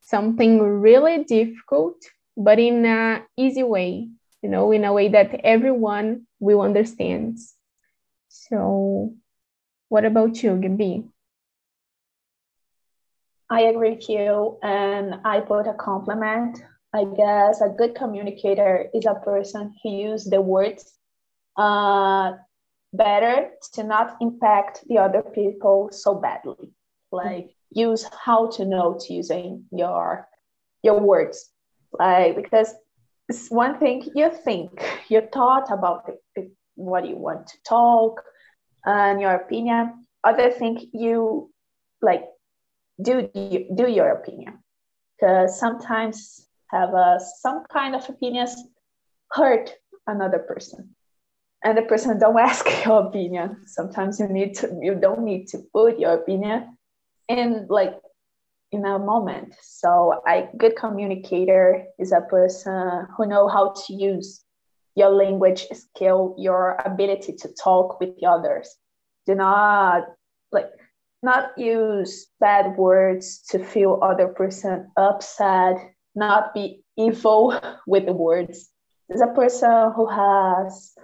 something 0.00 0.60
really 0.60 1.24
difficult, 1.24 1.96
but 2.36 2.58
in 2.58 2.84
a 2.84 3.24
easy 3.36 3.62
way, 3.62 4.08
you 4.42 4.48
know, 4.48 4.72
in 4.72 4.84
a 4.84 4.92
way 4.92 5.08
that 5.08 5.40
everyone 5.44 6.26
will 6.40 6.60
understand. 6.60 7.38
So 8.28 9.14
what 9.88 10.04
about 10.04 10.42
you, 10.42 10.52
Gabi? 10.52 11.04
I 13.50 13.62
agree 13.62 13.96
with 13.96 14.08
you, 14.08 14.58
and 14.62 15.16
I 15.24 15.40
put 15.40 15.66
a 15.66 15.74
compliment. 15.74 16.62
I 16.94 17.04
guess 17.04 17.60
a 17.60 17.68
good 17.68 17.94
communicator 17.94 18.88
is 18.94 19.04
a 19.04 19.14
person 19.14 19.74
who 19.82 19.90
uses 19.90 20.30
the 20.30 20.40
words 20.40 20.98
uh, 21.56 22.32
better 22.92 23.50
to 23.74 23.82
not 23.82 24.16
impact 24.20 24.84
the 24.88 24.98
other 24.98 25.22
people 25.22 25.90
so 25.92 26.14
badly. 26.14 26.72
Like 27.10 27.54
use 27.70 28.08
how 28.24 28.48
to 28.52 28.64
know 28.64 28.98
to 29.00 29.12
using 29.12 29.64
your 29.70 30.28
your 30.82 31.00
words. 31.00 31.51
Like 31.98 32.36
because 32.36 32.74
it's 33.28 33.48
one 33.50 33.78
thing 33.78 34.10
you 34.14 34.30
think, 34.44 34.70
you 35.08 35.22
thought 35.32 35.70
about 35.70 36.08
it- 36.36 36.52
what 36.74 37.06
you 37.06 37.16
want 37.16 37.46
to 37.46 37.56
talk 37.64 38.22
and 38.84 39.20
your 39.20 39.34
opinion. 39.34 40.06
Other 40.24 40.50
thing 40.50 40.90
you 40.92 41.50
like 42.00 42.24
do 43.00 43.28
do 43.74 43.88
your 43.88 44.10
opinion. 44.10 44.58
Because 45.18 45.58
sometimes 45.58 46.48
have 46.70 46.94
a, 46.94 47.20
some 47.40 47.64
kind 47.72 47.94
of 47.94 48.08
opinions 48.08 48.56
hurt 49.30 49.70
another 50.06 50.38
person. 50.38 50.94
And 51.62 51.78
the 51.78 51.82
person 51.82 52.18
don't 52.18 52.38
ask 52.50 52.66
your 52.84 53.06
opinion. 53.06 53.66
Sometimes 53.66 54.18
you 54.18 54.28
need 54.28 54.54
to 54.56 54.78
you 54.80 54.94
don't 54.94 55.22
need 55.24 55.46
to 55.48 55.58
put 55.72 55.98
your 55.98 56.14
opinion 56.14 56.76
in 57.28 57.66
like 57.68 57.94
in 58.72 58.84
a 58.84 58.98
moment. 58.98 59.54
So 59.62 60.22
a 60.26 60.48
good 60.56 60.76
communicator 60.76 61.84
is 61.98 62.10
a 62.10 62.22
person 62.22 63.06
who 63.16 63.26
know 63.26 63.46
how 63.46 63.74
to 63.86 63.92
use 63.92 64.42
your 64.94 65.10
language 65.10 65.66
skill 65.72 66.34
your 66.38 66.76
ability 66.84 67.34
to 67.34 67.48
talk 67.54 68.00
with 68.00 68.18
the 68.18 68.26
others. 68.26 68.74
Do 69.26 69.34
not 69.34 70.04
like 70.50 70.70
not 71.22 71.56
use 71.56 72.26
bad 72.40 72.76
words 72.76 73.42
to 73.50 73.64
feel 73.64 74.00
other 74.02 74.28
person 74.28 74.90
upset 74.96 75.76
not 76.14 76.52
be 76.52 76.82
evil 76.96 77.58
with 77.86 78.06
the 78.06 78.12
words. 78.12 78.68
Is 79.08 79.20
a 79.20 79.26
person 79.26 79.92
who 79.94 80.06
has 80.06 80.94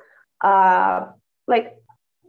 uh, 0.43 1.07
like 1.47 1.75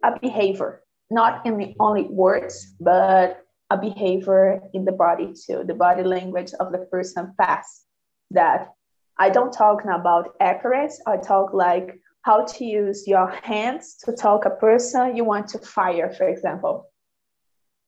a 0.04 0.20
behavior 0.20 0.82
not 1.12 1.46
in 1.46 1.58
the 1.58 1.76
only 1.80 2.04
words 2.04 2.74
but 2.80 3.44
a 3.70 3.78
behavior 3.78 4.62
in 4.74 4.86
the 4.86 4.92
body 4.92 5.34
too 5.34 5.64
the 5.66 5.74
body 5.74 6.04
language 6.04 6.52
of 6.60 6.72
the 6.72 6.80
person 6.92 7.34
pass 7.40 7.84
that 8.32 8.70
i 9.18 9.30
don't 9.30 9.54
talk 9.54 9.84
about 9.84 10.36
accuracy 10.40 11.02
i 11.08 11.18
talk 11.18 11.54
like 11.54 12.00
how 12.22 12.46
to 12.46 12.66
use 12.66 13.08
your 13.08 13.28
hands 13.44 13.98
to 14.04 14.12
talk 14.12 14.46
a 14.46 14.50
person 14.50 15.16
you 15.16 15.24
want 15.24 15.48
to 15.48 15.60
fire 15.60 16.12
for 16.12 16.28
example. 16.28 16.90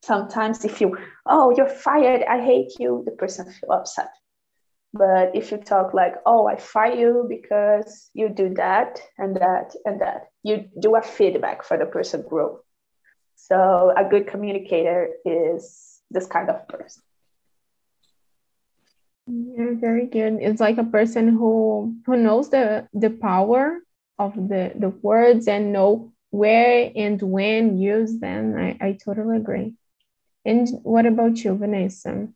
Sometimes 0.04 0.66
if 0.66 0.82
you 0.82 0.98
oh 1.26 1.54
you're 1.56 1.70
fired. 1.70 2.24
I 2.24 2.42
hate 2.42 2.80
you 2.80 3.04
the 3.06 3.12
person 3.12 3.46
feel 3.46 3.72
upset. 3.72 4.10
But 4.94 5.36
if 5.36 5.52
you 5.52 5.58
talk 5.58 5.94
like 5.94 6.16
oh 6.26 6.48
i 6.48 6.56
fire 6.56 6.96
you 6.96 7.26
because 7.30 8.10
you 8.14 8.30
do 8.30 8.54
that 8.56 9.00
and 9.18 9.36
that 9.36 9.76
and 9.86 10.02
that 10.02 10.30
you 10.44 10.66
do 10.80 10.96
a 10.96 11.02
feedback 11.02 11.64
for 11.64 11.78
the 11.78 11.86
person 11.86 12.24
grow 12.28 12.60
so 13.48 13.94
a 13.98 14.04
good 14.10 14.28
communicator 14.28 15.10
is 15.26 16.02
this 16.12 16.28
kind 16.28 16.50
of 16.50 16.68
person 16.68 17.04
Yeah, 19.28 19.74
very 19.80 20.08
good. 20.08 20.38
It's 20.42 20.60
like 20.62 20.78
a 20.78 20.84
person 20.84 21.30
who 21.30 21.96
who 22.06 22.18
knows 22.18 22.50
the 22.50 22.88
the 22.94 23.10
power 23.10 23.80
of 24.20 24.36
the 24.36 24.74
the 24.76 24.90
words 24.90 25.48
and 25.48 25.72
know 25.74 26.12
where 26.32 26.92
and 26.96 27.22
when 27.22 27.78
use 27.78 28.20
them. 28.20 28.56
I, 28.58 28.78
I 28.82 28.98
totally 29.04 29.38
agree. 29.38 29.74
And 30.46 30.68
what 30.84 31.06
about 31.06 31.44
you, 31.44 31.56
Vanessa? 31.56 32.30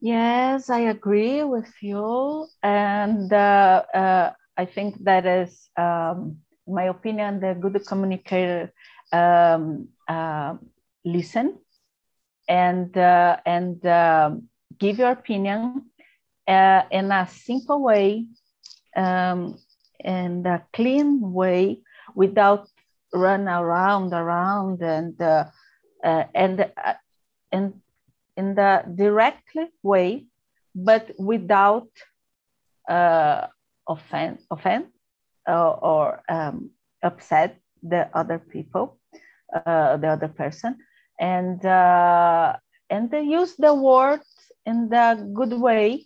Yes, 0.00 0.70
I 0.70 0.80
agree 0.80 1.42
with 1.42 1.72
you. 1.82 2.46
And 2.62 3.32
uh, 3.32 3.82
uh, 3.94 4.32
I 4.56 4.64
think 4.66 5.04
that 5.04 5.26
is, 5.26 5.70
um, 5.76 6.38
in 6.66 6.74
my 6.74 6.84
opinion, 6.84 7.40
the 7.40 7.54
good 7.60 7.80
communicator 7.86 8.72
um, 9.12 9.88
uh, 10.08 10.54
listen 11.04 11.58
and 12.48 12.96
uh, 12.96 13.36
and 13.44 13.84
um, 13.86 14.48
give 14.78 14.98
your 14.98 15.10
opinion 15.10 15.86
uh, 16.48 16.82
in 16.90 17.10
a 17.10 17.26
simple 17.28 17.82
way, 17.82 18.26
um, 18.96 19.58
in 20.00 20.46
a 20.46 20.62
clean 20.72 21.32
way, 21.32 21.80
without 22.14 22.68
run 23.12 23.48
around 23.48 24.12
around 24.12 24.82
and 24.82 25.20
uh, 25.20 25.44
uh, 26.04 26.24
and 26.34 26.70
and 27.52 27.74
in 28.36 28.54
the 28.54 28.84
directly 28.94 29.66
way, 29.82 30.26
but 30.74 31.10
without 31.18 31.88
offend, 33.88 34.38
offend 34.50 34.86
uh, 35.48 35.70
or 35.70 36.22
um, 36.28 36.70
upset 37.02 37.58
the 37.82 38.08
other 38.14 38.38
people, 38.38 38.98
uh, 39.54 39.96
the 39.96 40.08
other 40.08 40.28
person, 40.28 40.78
and 41.18 41.64
uh, 41.64 42.56
and 42.90 43.10
they 43.10 43.22
use 43.22 43.54
the 43.56 43.74
word 43.74 44.20
in 44.64 44.88
the 44.88 45.30
good 45.34 45.52
way, 45.52 46.04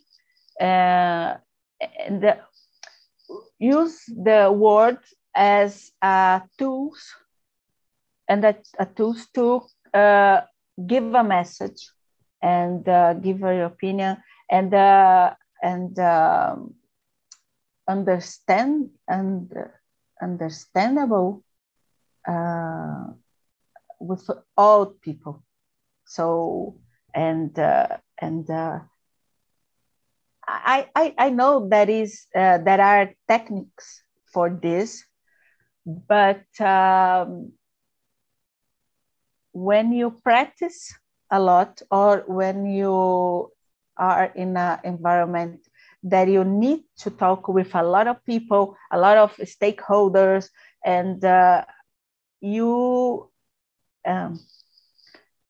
uh, 0.59 1.35
and 2.05 2.21
the, 2.21 2.37
use 3.59 4.03
the 4.07 4.51
word 4.51 4.97
as 5.35 5.91
a 6.01 6.41
tools, 6.57 7.15
and 8.27 8.43
that 8.43 8.65
a 8.79 8.85
tools 8.85 9.27
to 9.33 9.61
uh, 9.93 10.41
give 10.87 11.13
a 11.13 11.23
message 11.23 11.89
and 12.41 12.87
uh, 12.87 13.13
give 13.13 13.39
your 13.39 13.65
opinion 13.65 14.17
and 14.49 14.73
uh, 14.73 15.33
and 15.61 15.97
um, 15.99 16.73
understand 17.87 18.89
and 19.07 19.53
understandable 20.21 21.43
uh, 22.27 23.05
with 23.99 24.29
all 24.57 24.85
people. 25.01 25.43
So 26.05 26.75
and 27.13 27.57
uh, 27.57 27.97
and 28.19 28.49
uh, 28.49 28.79
I, 30.47 30.89
I 30.95 31.15
I 31.17 31.29
know 31.29 31.67
that 31.69 31.89
is 31.89 32.27
uh, 32.35 32.57
there 32.59 32.81
are 32.81 33.13
techniques 33.27 34.03
for 34.33 34.49
this, 34.49 35.03
but 35.85 36.45
um, 36.59 37.53
when 39.53 39.91
you 39.91 40.11
practice 40.23 40.93
a 41.31 41.39
lot 41.39 41.81
or 41.91 42.23
when 42.27 42.65
you 42.65 43.51
are 43.97 44.25
in 44.35 44.57
an 44.57 44.79
environment 44.83 45.59
that 46.03 46.27
you 46.27 46.43
need 46.43 46.83
to 46.97 47.09
talk 47.11 47.47
with 47.47 47.73
a 47.75 47.83
lot 47.83 48.07
of 48.07 48.23
people, 48.25 48.75
a 48.91 48.99
lot 48.99 49.17
of 49.17 49.35
stakeholders, 49.37 50.49
and 50.85 51.23
uh, 51.23 51.63
you 52.41 53.29
um, 54.05 54.39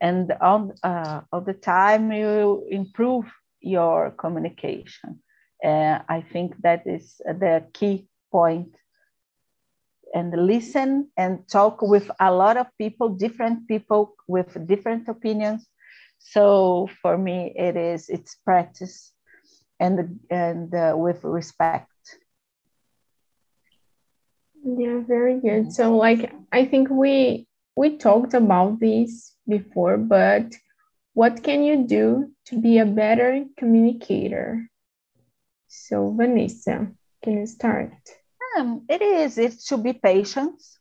and 0.01 0.31
on 0.41 0.73
uh, 0.83 1.21
all 1.31 1.41
the 1.41 1.53
time 1.53 2.11
you 2.11 2.65
improve 2.69 3.25
your 3.61 4.11
communication. 4.11 5.19
Uh, 5.63 5.99
I 6.09 6.21
think 6.31 6.55
that 6.63 6.87
is 6.87 7.21
the 7.25 7.65
key 7.73 8.07
point. 8.31 8.75
And 10.13 10.33
listen 10.35 11.09
and 11.17 11.47
talk 11.47 11.81
with 11.81 12.11
a 12.19 12.31
lot 12.31 12.57
of 12.57 12.67
people, 12.77 13.09
different 13.09 13.67
people 13.67 14.15
with 14.27 14.67
different 14.67 15.07
opinions. 15.07 15.67
So 16.19 16.89
for 17.01 17.17
me, 17.17 17.53
it 17.55 17.77
is 17.77 18.09
it's 18.09 18.35
practice 18.35 19.13
and 19.79 20.19
and 20.29 20.73
uh, 20.73 20.93
with 20.97 21.23
respect. 21.23 21.90
Yeah, 24.63 25.01
very 25.07 25.39
good. 25.39 25.71
So 25.73 25.95
like 25.95 26.31
I 26.51 26.65
think 26.65 26.89
we 26.89 27.47
we 27.75 27.97
talked 27.97 28.33
about 28.33 28.79
this 28.79 29.35
before, 29.47 29.97
but 29.97 30.53
what 31.13 31.43
can 31.43 31.63
you 31.63 31.85
do 31.85 32.31
to 32.47 32.59
be 32.59 32.77
a 32.79 32.85
better 32.85 33.45
communicator? 33.57 34.67
So, 35.67 36.11
Vanessa, 36.15 36.87
can 37.23 37.39
you 37.39 37.45
start? 37.47 37.93
Um, 38.57 38.85
it 38.89 39.01
is. 39.01 39.37
It 39.37 39.61
should 39.61 39.83
be 39.83 39.93
patience 39.93 40.77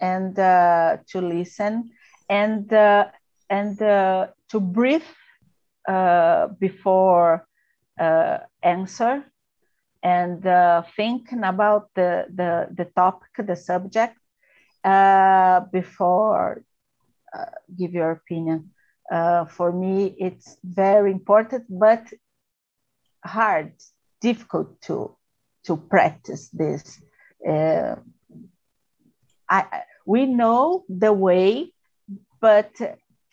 and 0.00 0.38
uh, 0.38 0.98
to 1.08 1.20
listen 1.20 1.90
and 2.28 2.72
uh, 2.72 3.06
and 3.50 3.80
uh, 3.82 4.28
to 4.50 4.60
breathe 4.60 5.10
uh, 5.88 6.48
before 6.60 7.46
uh, 7.98 8.38
answer 8.62 9.24
and 10.14 10.40
uh, 10.46 10.82
thinking 10.96 11.44
about 11.52 11.84
the, 11.98 12.10
the 12.38 12.50
the 12.78 12.86
topic, 13.02 13.32
the 13.50 13.58
subject 13.70 14.16
before 15.78 16.62
give 17.76 17.92
your 17.92 18.10
opinion. 18.12 18.70
Uh, 19.10 19.44
for 19.46 19.72
me, 19.72 20.14
it's 20.18 20.58
very 20.62 21.10
important, 21.10 21.64
but 21.68 22.04
hard, 23.24 23.72
difficult 24.20 24.80
to 24.82 25.16
to 25.64 25.76
practice 25.76 26.48
this. 26.50 27.00
Uh, 27.46 27.96
I, 29.48 29.82
we 30.06 30.26
know 30.26 30.84
the 30.88 31.12
way, 31.12 31.72
but 32.40 32.72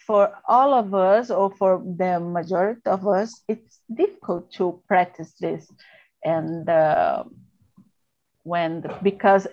for 0.08 0.32
all 0.48 0.74
of 0.74 0.94
us, 0.94 1.30
or 1.30 1.52
for 1.52 1.84
the 1.84 2.20
majority 2.20 2.82
of 2.86 3.08
us, 3.08 3.42
it's 3.48 3.82
difficult 3.94 4.52
to 4.54 4.82
practice 4.88 5.34
this. 5.40 5.68
And 6.26 6.68
uh, 6.70 7.24
when 8.44 8.84
because 9.04 9.48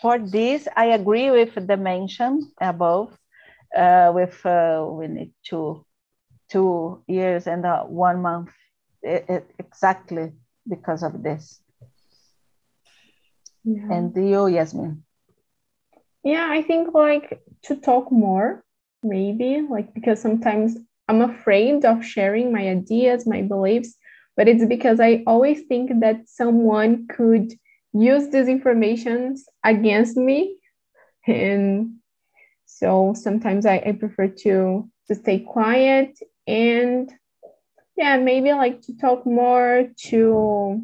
for 0.00 0.18
this, 0.18 0.68
I 0.76 0.86
agree 0.86 1.30
with 1.30 1.54
the 1.54 1.76
mention 1.76 2.52
above 2.60 3.16
uh, 3.76 4.12
with 4.14 4.44
uh, 4.46 4.86
we 4.88 5.08
need 5.08 5.32
two 5.44 5.84
two 6.50 7.02
years 7.08 7.46
and 7.46 7.64
uh, 7.66 7.84
one 7.84 8.22
month 8.22 8.50
it, 9.02 9.24
it, 9.28 9.50
exactly 9.58 10.32
because 10.68 11.02
of 11.02 11.22
this. 11.22 11.60
Yeah. 13.64 13.88
And 13.90 14.14
you, 14.16 14.46
Yasmin? 14.48 15.04
Yeah, 16.24 16.46
I 16.50 16.62
think 16.62 16.94
like 16.94 17.40
to 17.64 17.76
talk 17.76 18.12
more, 18.12 18.64
maybe 19.02 19.66
like 19.68 19.94
because 19.94 20.20
sometimes 20.20 20.76
I'm 21.08 21.20
afraid 21.22 21.84
of 21.84 22.04
sharing 22.04 22.52
my 22.52 22.68
ideas, 22.68 23.26
my 23.26 23.42
beliefs, 23.42 23.94
but 24.36 24.48
it's 24.48 24.64
because 24.64 25.00
I 25.00 25.22
always 25.26 25.62
think 25.62 26.00
that 26.00 26.28
someone 26.28 27.06
could 27.08 27.52
use 27.92 28.28
these 28.28 28.48
informations 28.48 29.46
against 29.64 30.16
me. 30.16 30.58
And 31.26 31.96
so 32.66 33.14
sometimes 33.16 33.66
I, 33.66 33.76
I 33.86 33.92
prefer 33.92 34.28
to 34.28 34.90
to 35.08 35.14
stay 35.14 35.40
quiet 35.40 36.18
and 36.46 37.12
yeah, 37.96 38.16
maybe 38.16 38.52
like 38.52 38.80
to 38.82 38.96
talk 38.96 39.24
more 39.24 39.88
to 40.08 40.82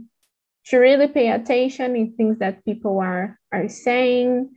to 0.66 0.78
really 0.78 1.08
pay 1.08 1.30
attention 1.30 1.96
in 1.96 2.14
things 2.14 2.38
that 2.38 2.64
people 2.64 3.00
are 3.00 3.38
are 3.52 3.68
saying. 3.68 4.50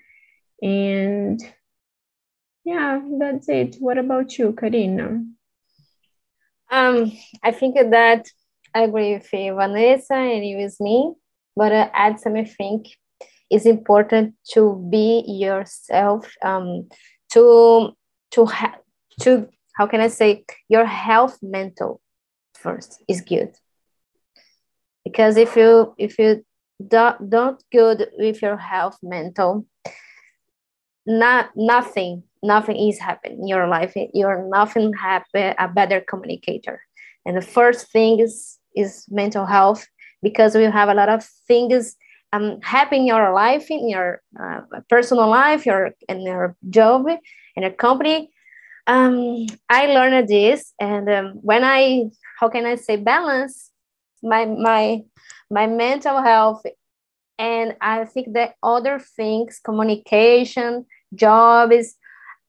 And 0.62 1.42
yeah 2.64 3.02
that's 3.20 3.50
it. 3.50 3.78
What 3.80 3.98
about 3.98 4.38
you 4.38 4.54
karina? 4.54 5.26
Um 6.72 7.12
i 7.42 7.52
think 7.52 7.76
that 7.76 8.28
i 8.74 8.82
agree 8.82 9.14
with 9.14 9.32
you, 9.34 9.56
vanessa 9.56 10.16
and 10.16 10.46
you 10.46 10.58
with 10.58 10.80
me. 10.80 11.14
But 11.56 11.72
uh, 11.72 11.90
add 11.94 12.20
some 12.20 12.36
i 12.36 12.46
think 12.46 12.88
it's 13.50 13.66
important 13.66 14.34
to 14.54 14.88
be 14.90 15.24
yourself 15.28 16.32
um 16.44 16.90
to 17.32 17.92
to 18.32 18.46
have 18.46 18.80
to 19.22 19.48
how 19.76 19.88
can 19.88 20.02
I 20.02 20.08
say 20.08 20.46
your 20.70 20.86
health 20.86 21.40
mental 21.42 22.02
first 22.54 23.04
is 23.08 23.22
good. 23.22 23.54
Because 25.04 25.38
if 25.38 25.56
you 25.56 25.94
if 25.98 26.18
you 26.20 26.46
don't 26.88 27.30
don't 27.30 27.64
good 27.72 28.10
with 28.18 28.42
your 28.42 28.58
health 28.58 28.98
mental 29.04 29.66
not 31.06 31.50
nothing 31.56 32.24
nothing 32.42 32.78
is 32.90 33.00
happening 33.00 33.40
in 33.40 33.48
your 33.48 33.68
life. 33.68 33.94
You're 34.14 34.48
nothing 34.50 34.94
happy 34.94 35.54
a 35.58 35.68
better 35.68 36.02
communicator. 36.02 36.82
And 37.26 37.38
the 37.38 37.42
first 37.42 37.92
thing 37.92 38.20
is 38.20 38.60
is 38.76 39.06
mental 39.10 39.46
health 39.46 39.88
because 40.22 40.56
we 40.56 40.64
have 40.64 40.90
a 40.90 40.94
lot 40.94 41.10
of 41.10 41.24
things 41.48 41.96
um, 42.34 42.60
happy 42.62 42.98
in 42.98 43.06
your 43.06 43.32
life, 43.32 43.70
in 43.70 43.88
your 43.88 44.22
uh, 44.40 44.62
personal 44.90 45.28
life, 45.30 45.66
your 45.66 45.92
in 46.10 46.22
your 46.22 46.56
job, 46.70 47.08
in 47.56 47.64
your 47.64 47.72
company. 47.72 48.32
Um, 48.88 49.46
I 49.70 49.86
learned 49.88 50.28
this, 50.28 50.74
and 50.80 51.10
um, 51.10 51.26
when 51.42 51.64
I, 51.64 52.10
how 52.40 52.50
can 52.50 52.66
I 52.66 52.76
say, 52.76 52.98
balance 52.98 53.70
my 54.24 54.46
my 54.46 55.04
my 55.52 55.68
mental 55.68 56.22
health, 56.22 56.64
and 57.38 57.76
I 57.80 58.06
think 58.06 58.34
that 58.34 58.56
other 58.64 59.00
things, 59.00 59.60
communication, 59.64 60.86
jobs, 61.14 61.96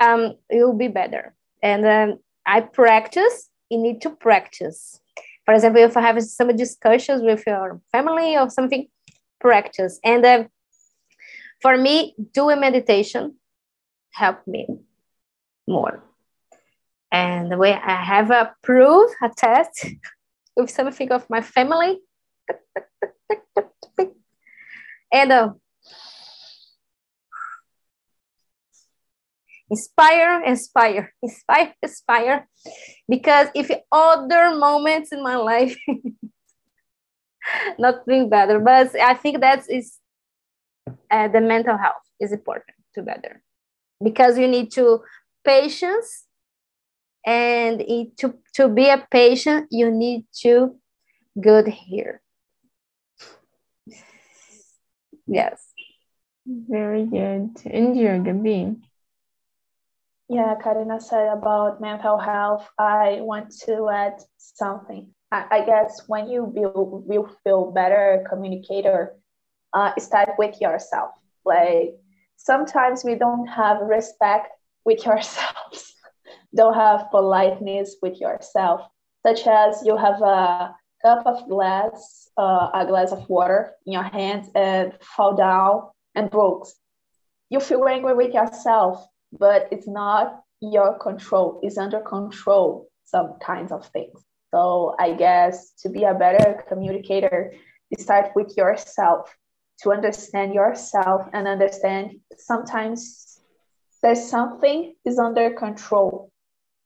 um, 0.00 0.34
will 0.50 0.72
be 0.72 0.88
better. 0.88 1.34
And 1.62 1.86
um, 1.86 2.18
I 2.46 2.62
practice. 2.62 3.50
You 3.70 3.78
need 3.78 4.00
to 4.02 4.10
practice. 4.10 5.00
For 5.44 5.54
example, 5.54 5.82
if 5.82 5.96
I 5.96 6.00
have 6.00 6.22
some 6.22 6.56
discussions 6.56 7.22
with 7.22 7.44
your 7.46 7.80
family 7.92 8.36
or 8.36 8.48
something, 8.50 8.88
practice. 9.40 10.00
And 10.02 10.24
uh, 10.24 10.44
for 11.60 11.76
me, 11.76 12.14
doing 12.32 12.60
meditation 12.60 13.36
helped 14.12 14.48
me 14.48 14.66
more. 15.68 16.02
And 17.12 17.52
the 17.52 17.58
way 17.58 17.72
I 17.72 18.02
have 18.02 18.30
a 18.30 18.54
proof, 18.62 19.10
a 19.22 19.28
test 19.28 19.86
with 20.56 20.70
something 20.70 21.12
of 21.12 21.28
my 21.28 21.42
family. 21.42 22.00
and 25.12 25.32
uh, 25.32 25.50
inspire, 29.70 30.42
inspire, 30.44 31.12
inspire, 31.22 31.74
inspire. 31.82 32.48
Because 33.08 33.48
if 33.54 33.70
other 33.90 34.54
moments 34.56 35.12
in 35.12 35.22
my 35.22 35.36
life 35.36 35.76
not 37.78 38.06
doing 38.06 38.28
better. 38.28 38.58
But 38.58 38.94
I 38.98 39.14
think 39.14 39.40
that 39.40 39.64
is 39.68 39.98
uh, 41.10 41.28
the 41.28 41.40
mental 41.40 41.76
health 41.76 42.06
is 42.20 42.32
important 42.32 42.76
to 42.94 43.02
better. 43.02 43.42
Because 44.02 44.38
you 44.38 44.48
need 44.48 44.72
to 44.72 45.02
patience 45.44 46.24
and 47.26 47.80
it, 47.80 48.16
to, 48.18 48.34
to 48.54 48.68
be 48.68 48.88
a 48.88 49.06
patient 49.10 49.68
you 49.70 49.90
need 49.90 50.26
to 50.42 50.76
good 51.40 51.66
here 51.66 52.20
yes. 55.26 55.60
Very 56.46 57.06
good. 57.06 57.50
And 57.66 57.96
you 57.96 58.08
Gabi 58.08 58.76
yeah 60.28 60.54
karina 60.62 61.00
said 61.00 61.28
about 61.28 61.80
mental 61.80 62.18
health 62.18 62.68
i 62.78 63.18
want 63.20 63.50
to 63.50 63.88
add 63.88 64.14
something 64.36 65.14
I, 65.50 65.64
guess 65.64 66.02
when 66.06 66.28
you 66.28 66.44
will 66.44 67.30
feel 67.42 67.70
better 67.72 68.24
communicator, 68.28 69.16
uh, 69.72 69.92
start 69.98 70.30
with 70.38 70.60
yourself. 70.60 71.10
Like 71.44 71.96
sometimes 72.36 73.04
we 73.04 73.16
don't 73.16 73.46
have 73.46 73.80
respect 73.80 74.48
with 74.84 75.04
yourselves, 75.06 75.94
don't 76.54 76.74
have 76.74 77.10
politeness 77.10 77.96
with 78.00 78.20
yourself, 78.20 78.82
such 79.26 79.46
as 79.46 79.82
you 79.84 79.96
have 79.96 80.20
a 80.22 80.74
cup 81.02 81.26
of 81.26 81.48
glass, 81.48 82.28
uh, 82.36 82.70
a 82.72 82.86
glass 82.86 83.12
of 83.12 83.28
water 83.28 83.72
in 83.86 83.92
your 83.92 84.02
hands 84.02 84.48
and 84.54 84.92
fall 85.02 85.34
down 85.34 85.88
and 86.14 86.30
broke. 86.30 86.68
You 87.50 87.60
feel 87.60 87.86
angry 87.86 88.14
with 88.14 88.32
yourself, 88.32 89.04
but 89.38 89.68
it's 89.70 89.88
not 89.88 90.42
your 90.60 90.98
control. 90.98 91.60
It's 91.62 91.78
under 91.78 92.00
control. 92.00 92.88
Some 93.04 93.34
kinds 93.40 93.70
of 93.70 93.86
things 93.88 94.24
So 94.52 94.96
I 94.98 95.12
guess 95.14 95.72
to 95.82 95.88
be 95.88 96.04
a 96.04 96.14
better 96.14 96.64
communicator, 96.68 97.52
you 97.90 98.02
start 98.02 98.32
with 98.34 98.56
yourself 98.56 99.34
to 99.82 99.92
understand 99.92 100.54
yourself 100.54 101.28
and 101.32 101.46
understand 101.46 102.20
sometimes 102.38 103.40
there's 104.02 104.24
something 104.28 104.94
is 105.04 105.18
under 105.18 105.50
control. 105.54 106.30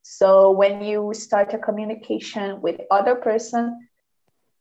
So 0.03 0.51
when 0.51 0.83
you 0.83 1.13
start 1.15 1.55
a 1.55 1.59
communication 1.59 2.61
with 2.61 2.81
other 2.91 3.15
person, 3.15 3.89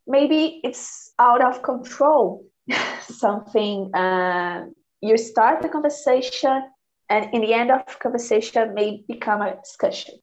maybe 0.05 0.61
it's 0.63 1.13
out 1.19 1.41
of 1.41 1.63
control. 1.63 2.45
something 3.07 3.93
uh, 3.95 4.65
you 5.01 5.17
start 5.17 5.61
the 5.61 5.69
conversation 5.69 6.63
and 7.09 7.33
in 7.33 7.41
the 7.41 7.53
end 7.53 7.71
of 7.71 7.99
conversation 7.99 8.73
may 8.73 9.03
become 9.07 9.41
a 9.41 9.55
discussion. 9.55 10.15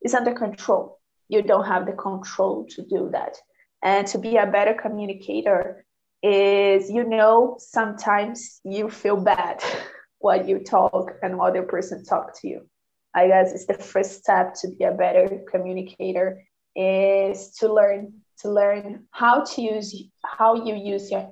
It's 0.00 0.14
under 0.14 0.34
control. 0.34 0.98
You 1.28 1.42
don't 1.42 1.66
have 1.66 1.86
the 1.86 1.92
control 1.92 2.66
to 2.70 2.82
do 2.82 3.10
that. 3.12 3.36
And 3.82 4.06
to 4.08 4.18
be 4.18 4.36
a 4.36 4.46
better 4.46 4.74
communicator 4.74 5.84
is, 6.22 6.90
you 6.90 7.04
know, 7.04 7.56
sometimes 7.58 8.60
you 8.64 8.90
feel 8.90 9.16
bad 9.16 9.62
what 10.18 10.48
you 10.48 10.58
talk 10.60 11.12
and 11.22 11.40
other 11.40 11.62
person 11.62 12.04
talk 12.04 12.38
to 12.40 12.48
you. 12.48 12.68
I 13.14 13.28
guess 13.28 13.52
it's 13.52 13.66
the 13.66 13.74
first 13.74 14.18
step 14.22 14.54
to 14.60 14.68
be 14.68 14.84
a 14.84 14.92
better 14.92 15.42
communicator 15.50 16.44
is 16.76 17.50
to 17.58 17.72
learn 17.72 18.12
to 18.40 18.50
learn 18.50 19.04
how 19.10 19.42
to 19.42 19.62
use 19.62 20.04
how 20.24 20.54
you 20.54 20.74
use 20.76 21.10
your 21.10 21.28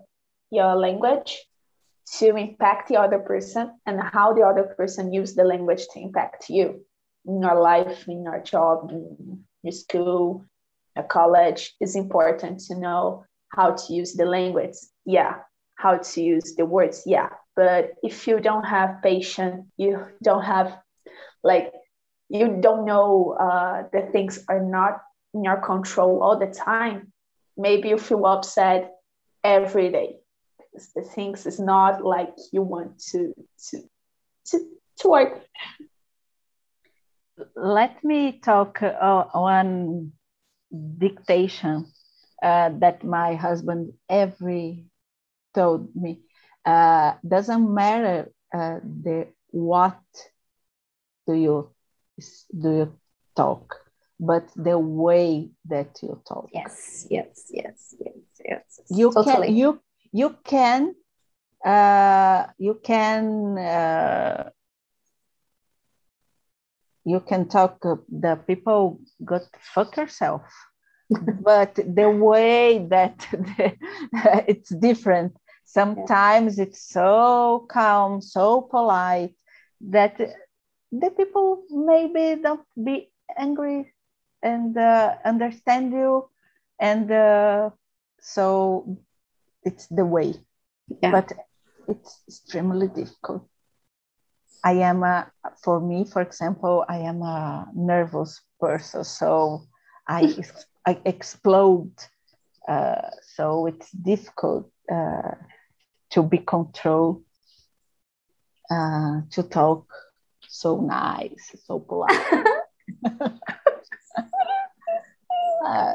your 0.50 0.74
language 0.74 1.44
to 2.06 2.36
impact 2.36 2.88
the 2.88 2.96
other 2.96 3.18
person 3.18 3.72
and 3.84 4.00
how 4.00 4.32
the 4.32 4.42
other 4.42 4.74
person 4.76 5.12
use 5.12 5.34
the 5.34 5.44
language 5.44 5.86
to 5.92 6.00
impact 6.00 6.48
you 6.48 6.84
in 7.26 7.42
your 7.42 7.60
life, 7.60 8.06
in 8.08 8.22
your 8.22 8.40
job, 8.40 8.90
in 8.90 9.44
your 9.62 9.72
school, 9.72 10.44
your 10.94 11.04
college. 11.04 11.74
It's 11.80 11.96
important 11.96 12.60
to 12.66 12.78
know 12.78 13.24
how 13.48 13.72
to 13.72 13.92
use 13.92 14.14
the 14.14 14.24
language. 14.24 14.76
Yeah. 15.04 15.38
How 15.74 15.98
to 15.98 16.22
use 16.22 16.54
the 16.54 16.64
words. 16.64 17.02
Yeah. 17.06 17.28
But 17.54 17.94
if 18.02 18.26
you 18.26 18.40
don't 18.40 18.64
have 18.64 19.02
patience, 19.02 19.66
you 19.76 20.06
don't 20.22 20.44
have 20.44 20.78
like 21.42 21.72
you 22.28 22.58
don't 22.60 22.84
know 22.86 23.36
uh, 23.38 23.84
the 23.92 24.08
things 24.12 24.44
are 24.48 24.62
not 24.62 25.02
in 25.34 25.44
your 25.44 25.58
control 25.58 26.22
all 26.22 26.38
the 26.38 26.46
time. 26.46 27.12
Maybe 27.56 27.88
you 27.88 27.98
feel 27.98 28.24
upset 28.26 28.92
every 29.44 29.90
day 29.90 30.16
things 31.14 31.46
is 31.46 31.58
not 31.60 32.04
like 32.04 32.34
you 32.52 32.62
want 32.62 32.98
to 33.10 33.34
to 33.70 33.78
to, 34.46 34.58
to 34.98 35.08
work. 35.08 35.42
Let 37.54 38.02
me 38.02 38.40
talk 38.40 38.82
uh, 38.82 39.24
one 39.32 40.12
dictation 40.98 41.86
uh, 42.42 42.70
that 42.78 43.04
my 43.04 43.34
husband 43.34 43.92
every 44.08 44.86
told 45.54 45.94
me. 45.94 46.20
Uh, 46.64 47.14
doesn't 47.26 47.72
matter 47.72 48.32
uh, 48.52 48.80
the 48.82 49.28
what 49.50 50.00
do 51.26 51.34
you 51.34 51.70
do 52.58 52.70
you 52.70 52.92
talk 53.36 53.76
but 54.18 54.48
the 54.56 54.78
way 54.78 55.50
that 55.66 55.98
you 56.02 56.20
talk. 56.26 56.48
Yes 56.52 57.06
yes 57.10 57.50
yes 57.50 57.94
yes 58.00 58.16
yes 58.44 58.80
you 58.88 59.12
totally. 59.12 59.46
can 59.48 59.56
you 59.56 59.80
you 60.16 60.34
can 60.44 60.94
uh, 61.64 62.46
you 62.58 62.80
can 62.82 63.58
uh, 63.58 64.50
you 67.04 67.20
can 67.20 67.48
talk 67.48 67.80
the 68.08 68.36
people 68.46 69.00
got 69.24 69.42
fuck 69.74 69.96
yourself 69.96 70.42
but 71.42 71.74
the 71.74 72.08
way 72.10 72.86
that 72.88 73.18
the, 73.30 73.76
it's 74.52 74.70
different 74.88 75.36
sometimes 75.64 76.56
yeah. 76.56 76.64
it's 76.64 76.82
so 76.88 77.66
calm 77.68 78.22
so 78.22 78.62
polite 78.62 79.34
that 79.80 80.16
the 80.92 81.10
people 81.10 81.62
maybe 81.70 82.40
don't 82.40 82.66
be 82.82 83.10
angry 83.36 83.92
and 84.42 84.78
uh, 84.78 85.14
understand 85.24 85.92
you 85.92 86.30
and 86.80 87.10
uh, 87.10 87.68
so 88.20 88.96
it's 89.66 89.88
the 89.88 90.04
way 90.04 90.34
yeah. 91.02 91.10
but 91.10 91.32
it's 91.88 92.22
extremely 92.28 92.88
difficult 92.88 93.46
i 94.64 94.72
am 94.72 95.02
a 95.02 95.30
for 95.62 95.80
me 95.80 96.04
for 96.04 96.22
example 96.22 96.84
i 96.88 96.98
am 96.98 97.20
a 97.22 97.66
nervous 97.74 98.40
person 98.60 99.04
so 99.04 99.62
i 100.08 100.34
i 100.86 100.98
explode 101.04 101.92
uh, 102.68 103.10
so 103.36 103.66
it's 103.66 103.92
difficult 103.92 104.68
uh, 104.90 105.34
to 106.10 106.22
be 106.22 106.38
controlled 106.38 107.22
uh, 108.70 109.20
to 109.30 109.42
talk 109.44 109.86
so 110.48 110.80
nice 110.80 111.54
so 111.64 111.78
polite 111.78 112.46
uh, 115.66 115.92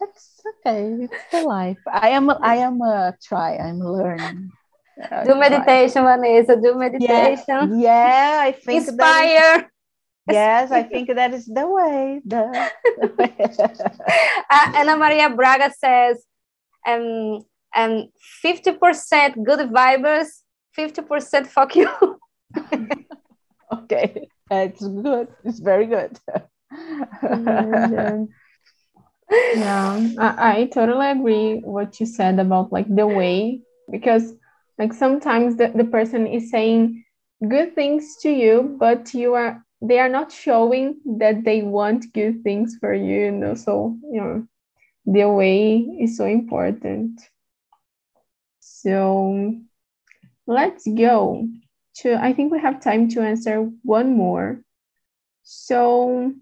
that's 0.00 0.40
okay. 0.66 1.08
It's 1.08 1.24
the 1.30 1.42
life. 1.42 1.78
I 1.90 2.10
am. 2.10 2.30
I 2.30 2.56
am 2.56 2.80
a 2.80 3.14
try. 3.22 3.56
I'm 3.56 3.78
learning. 3.78 4.50
Do 5.26 5.34
meditation, 5.34 6.02
try. 6.02 6.16
Vanessa. 6.16 6.56
Do 6.56 6.74
meditation. 6.78 7.80
Yeah, 7.80 7.86
yeah 7.88 8.38
I 8.42 8.52
think. 8.52 8.86
Inspire. 8.88 9.70
yes, 10.30 10.70
I 10.70 10.82
think 10.84 11.14
that 11.14 11.34
is 11.34 11.46
the 11.46 11.66
way. 11.66 12.20
The, 12.24 12.70
uh, 14.50 14.72
Ana 14.74 14.96
Maria 14.96 15.28
Braga 15.30 15.70
says, 15.76 16.24
um, 16.86 17.44
um, 17.76 18.08
50% 18.42 19.44
good 19.44 19.70
vibes, 19.70 20.28
50% 20.78 21.46
fuck 21.46 21.76
you. 21.76 21.90
okay, 23.72 24.28
it's 24.50 24.86
good. 24.86 25.28
It's 25.44 25.58
very 25.58 25.86
good 25.86 26.18
yeah 29.30 30.08
I, 30.18 30.60
I 30.60 30.66
totally 30.66 31.06
agree 31.10 31.60
what 31.64 32.00
you 32.00 32.06
said 32.06 32.38
about 32.38 32.72
like 32.72 32.86
the 32.94 33.06
way 33.06 33.60
because 33.90 34.32
like 34.78 34.92
sometimes 34.92 35.56
the, 35.56 35.72
the 35.74 35.84
person 35.84 36.26
is 36.26 36.50
saying 36.50 37.04
good 37.48 37.74
things 37.74 38.16
to 38.22 38.30
you 38.30 38.76
but 38.78 39.14
you 39.14 39.34
are 39.34 39.64
they 39.82 39.98
are 39.98 40.08
not 40.08 40.32
showing 40.32 40.96
that 41.18 41.44
they 41.44 41.62
want 41.62 42.12
good 42.14 42.42
things 42.42 42.76
for 42.80 42.94
you 42.94 43.26
you 43.26 43.30
know 43.32 43.54
so 43.54 43.96
you 44.10 44.20
know 44.20 44.46
the 45.06 45.28
way 45.28 45.78
is 46.00 46.16
so 46.16 46.26
important. 46.26 47.20
So 48.60 49.54
let's 50.46 50.86
go 50.86 51.46
to 51.94 52.14
i 52.14 52.32
think 52.32 52.52
we 52.52 52.58
have 52.60 52.80
time 52.80 53.08
to 53.08 53.20
answer 53.20 53.62
one 53.82 54.16
more. 54.16 54.60
So 55.42 56.32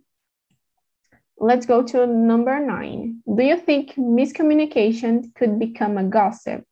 Let's 1.39 1.67
go 1.67 1.83
to 1.83 2.07
number 2.07 2.59
nine. 2.65 3.23
Do 3.27 3.43
you 3.43 3.57
think 3.57 3.95
miscommunication 3.95 5.35
could 5.35 5.59
become 5.59 5.99
a 5.99 6.05
gossip? 6.05 6.65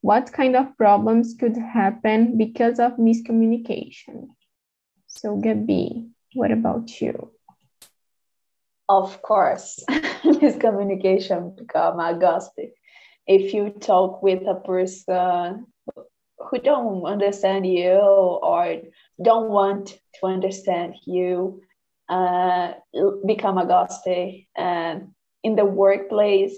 What 0.00 0.32
kind 0.32 0.56
of 0.56 0.76
problems 0.76 1.34
could 1.38 1.56
happen 1.56 2.36
because 2.36 2.78
of 2.78 2.98
miscommunication? 2.98 4.28
So, 5.06 5.36
Gabi, 5.36 6.10
what 6.34 6.50
about 6.50 7.00
you? 7.00 7.30
Of 8.88 9.22
course, 9.22 9.82
miscommunication 9.90 11.56
become 11.56 12.00
a 12.00 12.18
gossip. 12.18 12.74
If 13.26 13.54
you 13.54 13.70
talk 13.70 14.22
with 14.22 14.42
a 14.46 14.56
person 14.56 15.66
who 16.38 16.58
don't 16.58 17.04
understand 17.04 17.66
you 17.66 17.96
or 17.96 18.76
don't 19.22 19.48
want 19.48 19.98
to 20.20 20.26
understand 20.26 20.96
you, 21.06 21.62
uh, 22.08 22.72
become 23.26 23.58
a 23.58 23.66
gospel 23.66 24.32
and 24.56 25.08
in 25.42 25.56
the 25.56 25.64
workplace 25.64 26.56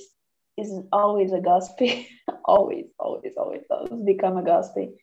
is 0.57 0.72
always 0.92 1.32
a 1.32 1.40
gospel 1.40 1.88
always 2.44 2.86
always 2.99 3.32
always 3.36 3.62
always 3.70 4.05
become 4.05 4.36
a 4.36 4.42
gospel. 4.42 4.94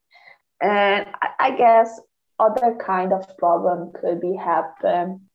And 0.61 1.05
I, 1.21 1.29
I 1.39 1.57
guess 1.57 1.99
other 2.39 2.77
kind 2.79 3.13
of 3.13 3.37
problem 3.37 3.91
could 3.93 4.21
be 4.21 4.35
happen 4.35 5.29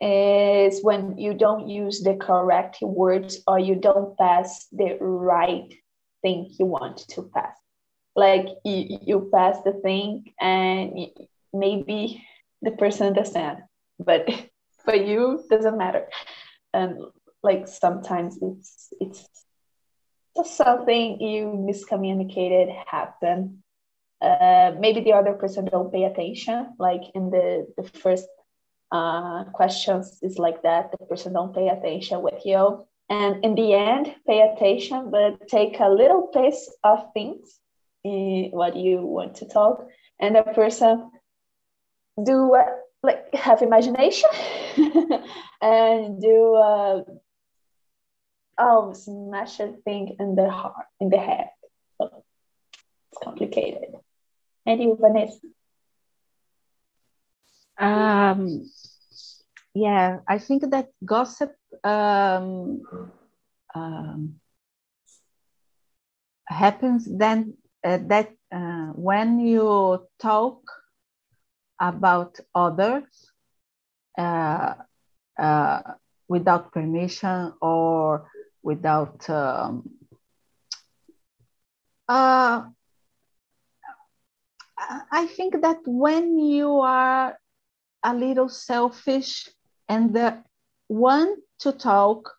is 0.00 0.82
when 0.82 1.18
you 1.18 1.34
don't 1.34 1.68
use 1.68 2.00
the 2.00 2.14
correct 2.14 2.78
words 2.80 3.42
or 3.46 3.58
you 3.58 3.74
don't 3.74 4.16
pass 4.16 4.66
the 4.72 4.96
right 5.00 5.72
thing 6.22 6.50
you 6.58 6.66
want 6.66 6.98
to 7.08 7.30
pass. 7.34 7.56
Like 8.16 8.46
you, 8.64 8.98
you 9.02 9.30
pass 9.32 9.58
the 9.62 9.72
thing 9.72 10.32
and 10.40 11.06
maybe 11.52 12.24
the 12.62 12.70
person 12.72 13.08
understand 13.08 13.58
but 14.04 14.28
for 14.84 14.94
you 14.94 15.44
doesn't 15.50 15.78
matter. 15.78 16.08
And 16.72 16.98
like 17.42 17.68
sometimes 17.68 18.38
it's 18.42 18.92
it's 19.00 19.26
just 20.36 20.56
something 20.56 21.20
you 21.20 21.46
miscommunicated 21.68 22.74
happened. 22.86 23.58
Uh, 24.20 24.72
maybe 24.78 25.00
the 25.00 25.14
other 25.14 25.32
person 25.32 25.64
don't 25.64 25.90
pay 25.90 26.04
attention 26.04 26.74
like 26.78 27.00
in 27.14 27.30
the 27.30 27.66
the 27.76 27.84
first 28.00 28.28
uh, 28.92 29.44
questions 29.52 30.18
is 30.22 30.38
like 30.38 30.62
that 30.62 30.90
the 30.92 31.06
person 31.06 31.32
don't 31.32 31.54
pay 31.54 31.68
attention 31.68 32.22
with 32.22 32.44
you. 32.44 32.86
And 33.08 33.44
in 33.44 33.54
the 33.54 33.74
end, 33.74 34.14
pay 34.26 34.40
attention, 34.40 35.10
but 35.10 35.48
take 35.48 35.80
a 35.80 35.88
little 35.88 36.28
piece 36.28 36.72
of 36.84 37.12
things 37.12 37.58
in 38.04 38.50
what 38.52 38.76
you 38.76 39.04
want 39.04 39.36
to 39.36 39.48
talk. 39.48 39.86
And 40.20 40.36
the 40.36 40.42
person 40.42 41.10
do 42.22 42.54
uh, 42.54 42.64
like 43.02 43.34
have 43.34 43.62
imagination 43.62 44.28
and 45.62 46.20
do 46.20 46.54
uh, 46.54 47.02
oh 48.58 48.92
smash 48.92 49.60
a 49.60 49.72
thing 49.84 50.16
in 50.18 50.34
the 50.34 50.50
heart 50.50 50.86
in 51.00 51.08
the 51.10 51.18
head. 51.18 51.50
It's 52.00 53.22
complicated. 53.22 53.94
And 54.66 54.82
you, 54.82 54.96
Vanessa? 55.00 55.40
Um, 57.78 58.70
yeah, 59.74 60.18
I 60.28 60.38
think 60.38 60.70
that 60.70 60.88
gossip 61.04 61.54
um, 61.82 62.82
um, 63.74 64.40
happens 66.46 67.08
then 67.10 67.54
uh, 67.82 67.98
that 68.08 68.32
uh, 68.52 68.92
when 68.94 69.40
you 69.40 70.06
talk 70.20 70.60
about 71.80 72.38
others 72.54 73.32
uh, 74.18 74.74
uh 75.38 75.80
without 76.28 76.72
permission 76.72 77.52
or 77.60 78.30
without 78.62 79.28
um, 79.30 79.88
uh, 82.08 82.62
I 85.12 85.26
think 85.26 85.60
that 85.62 85.78
when 85.86 86.38
you 86.38 86.80
are 86.80 87.38
a 88.02 88.14
little 88.14 88.48
selfish 88.48 89.48
and 89.88 90.16
want 90.88 91.40
to 91.60 91.72
talk 91.72 92.30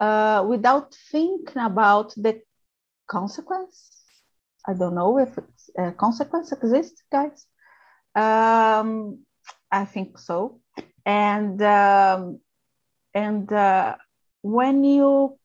uh, 0.00 0.44
without 0.48 0.94
thinking 1.10 1.62
about 1.62 2.14
the 2.16 2.40
consequence. 3.06 3.90
I 4.66 4.74
don't 4.74 4.94
know 4.94 5.18
if 5.18 5.38
a 5.78 5.92
consequence 5.92 6.52
exists, 6.52 7.02
guys. 7.12 7.46
Um, 8.16 9.20
I 9.70 9.84
think 9.84 10.18
so. 10.18 10.60
And 11.04 11.62
um, 11.62 12.40
and 13.14 13.52
uh, 13.52 13.96
when 14.42 14.84
you 14.84 15.38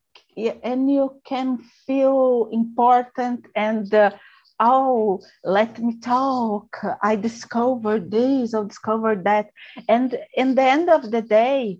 and 0.63 0.91
you 0.91 1.22
can 1.26 1.57
feel 1.86 2.49
important 2.51 3.47
and 3.55 3.93
uh, 3.93 4.11
oh 4.59 5.19
let 5.43 5.80
me 5.80 5.99
talk 5.99 6.78
i 7.03 7.15
discovered 7.15 8.11
this 8.11 8.53
i 8.53 8.63
discovered 8.63 9.24
that 9.26 9.47
and 9.89 10.17
in 10.36 10.55
the 10.55 10.61
end 10.61 10.89
of 10.89 11.11
the 11.11 11.22
day 11.22 11.80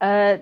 uh, 0.00 0.38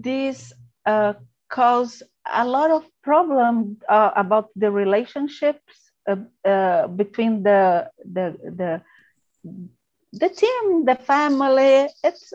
this 0.00 0.52
uh, 0.86 1.14
cause 1.50 2.02
a 2.32 2.46
lot 2.46 2.70
of 2.70 2.84
problem 3.02 3.78
uh, 3.88 4.10
about 4.16 4.48
the 4.56 4.70
relationships 4.70 5.92
uh, 6.08 6.16
uh, 6.48 6.86
between 6.88 7.42
the, 7.42 7.88
the 8.04 8.36
the 8.56 8.82
the 10.12 10.28
team 10.28 10.84
the 10.84 10.94
family 10.94 11.88
it's 12.04 12.32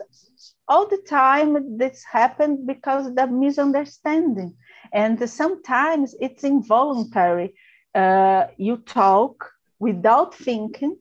all 0.68 0.86
the 0.88 1.02
time 1.08 1.78
this 1.78 2.04
happened 2.04 2.66
because 2.66 3.14
the 3.14 3.26
misunderstanding. 3.26 4.54
And 4.92 5.28
sometimes 5.28 6.14
it's 6.20 6.44
involuntary. 6.44 7.54
Uh, 7.94 8.46
you 8.56 8.76
talk 8.78 9.50
without 9.78 10.34
thinking 10.34 10.96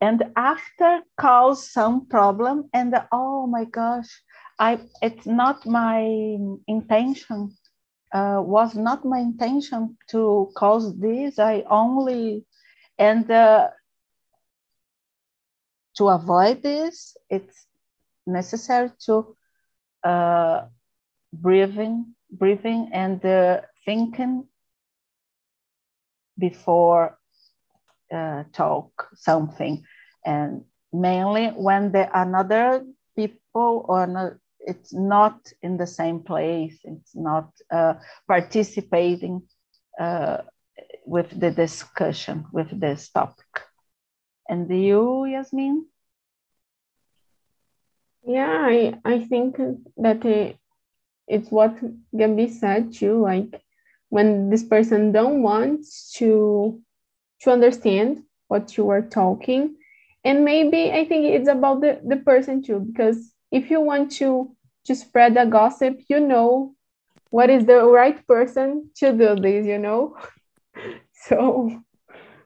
and 0.00 0.22
after 0.36 1.00
cause 1.18 1.70
some 1.72 2.06
problem 2.06 2.68
and 2.72 2.94
oh 3.12 3.46
my 3.46 3.64
gosh 3.64 4.10
i 4.58 4.78
it's 5.02 5.26
not 5.26 5.66
my 5.66 6.00
intention 6.66 7.52
uh, 8.12 8.40
was 8.42 8.74
not 8.74 9.04
my 9.04 9.18
intention 9.18 9.96
to 10.08 10.48
cause 10.56 10.96
this. 10.98 11.38
I 11.38 11.64
only 11.70 12.44
and 12.98 13.30
uh, 13.30 13.68
to 15.96 16.08
avoid 16.08 16.62
this 16.62 17.16
it's 17.30 17.66
necessary 18.26 18.90
to 19.06 19.34
uh, 20.04 20.62
breathing 21.32 22.04
breathing 22.30 22.88
and 22.92 23.24
uh, 23.24 23.60
thinking 23.84 24.44
before 26.38 27.18
uh, 28.14 28.44
talk 28.52 29.08
something. 29.14 29.82
And 30.24 30.62
mainly 30.92 31.48
when 31.48 31.92
the 31.92 32.08
another 32.18 32.84
people 33.16 33.84
or 33.88 34.06
not, 34.06 34.32
it's 34.60 34.92
not 34.94 35.52
in 35.62 35.76
the 35.76 35.86
same 35.86 36.20
place 36.20 36.78
it's 36.84 37.14
not 37.14 37.50
uh, 37.70 37.94
participating 38.26 39.42
uh, 40.00 40.38
with 41.06 41.38
the 41.40 41.50
discussion 41.50 42.44
with 42.52 42.80
this 42.80 43.10
topic 43.10 43.65
and 44.48 44.70
you 44.70 45.26
yasmin? 45.26 45.86
Yeah 48.26 48.66
i 48.66 48.98
i 49.04 49.20
think 49.20 49.56
that 49.96 50.24
it, 50.24 50.56
it's 51.28 51.50
what 51.50 51.76
gabi 52.14 52.50
said 52.50 52.92
too 52.92 53.22
like 53.22 53.62
when 54.08 54.50
this 54.50 54.64
person 54.64 55.12
don't 55.12 55.42
want 55.42 55.84
to 56.14 56.82
to 57.40 57.50
understand 57.50 58.22
what 58.48 58.76
you 58.76 58.88
are 58.90 59.02
talking. 59.02 59.76
And 60.24 60.44
maybe 60.44 60.90
i 60.90 61.04
think 61.04 61.26
it's 61.26 61.48
about 61.48 61.80
the, 61.82 62.00
the 62.04 62.16
person 62.16 62.62
too 62.62 62.80
because 62.80 63.32
if 63.52 63.70
you 63.70 63.80
want 63.80 64.10
to 64.18 64.56
to 64.86 64.94
spread 64.94 65.36
a 65.36 65.46
gossip 65.46 66.00
you 66.08 66.18
know 66.18 66.74
what 67.30 67.50
is 67.50 67.66
the 67.66 67.84
right 67.84 68.26
person 68.26 68.90
to 68.96 69.12
do 69.12 69.36
this 69.36 69.66
you 69.66 69.78
know? 69.78 70.16
So 71.28 71.82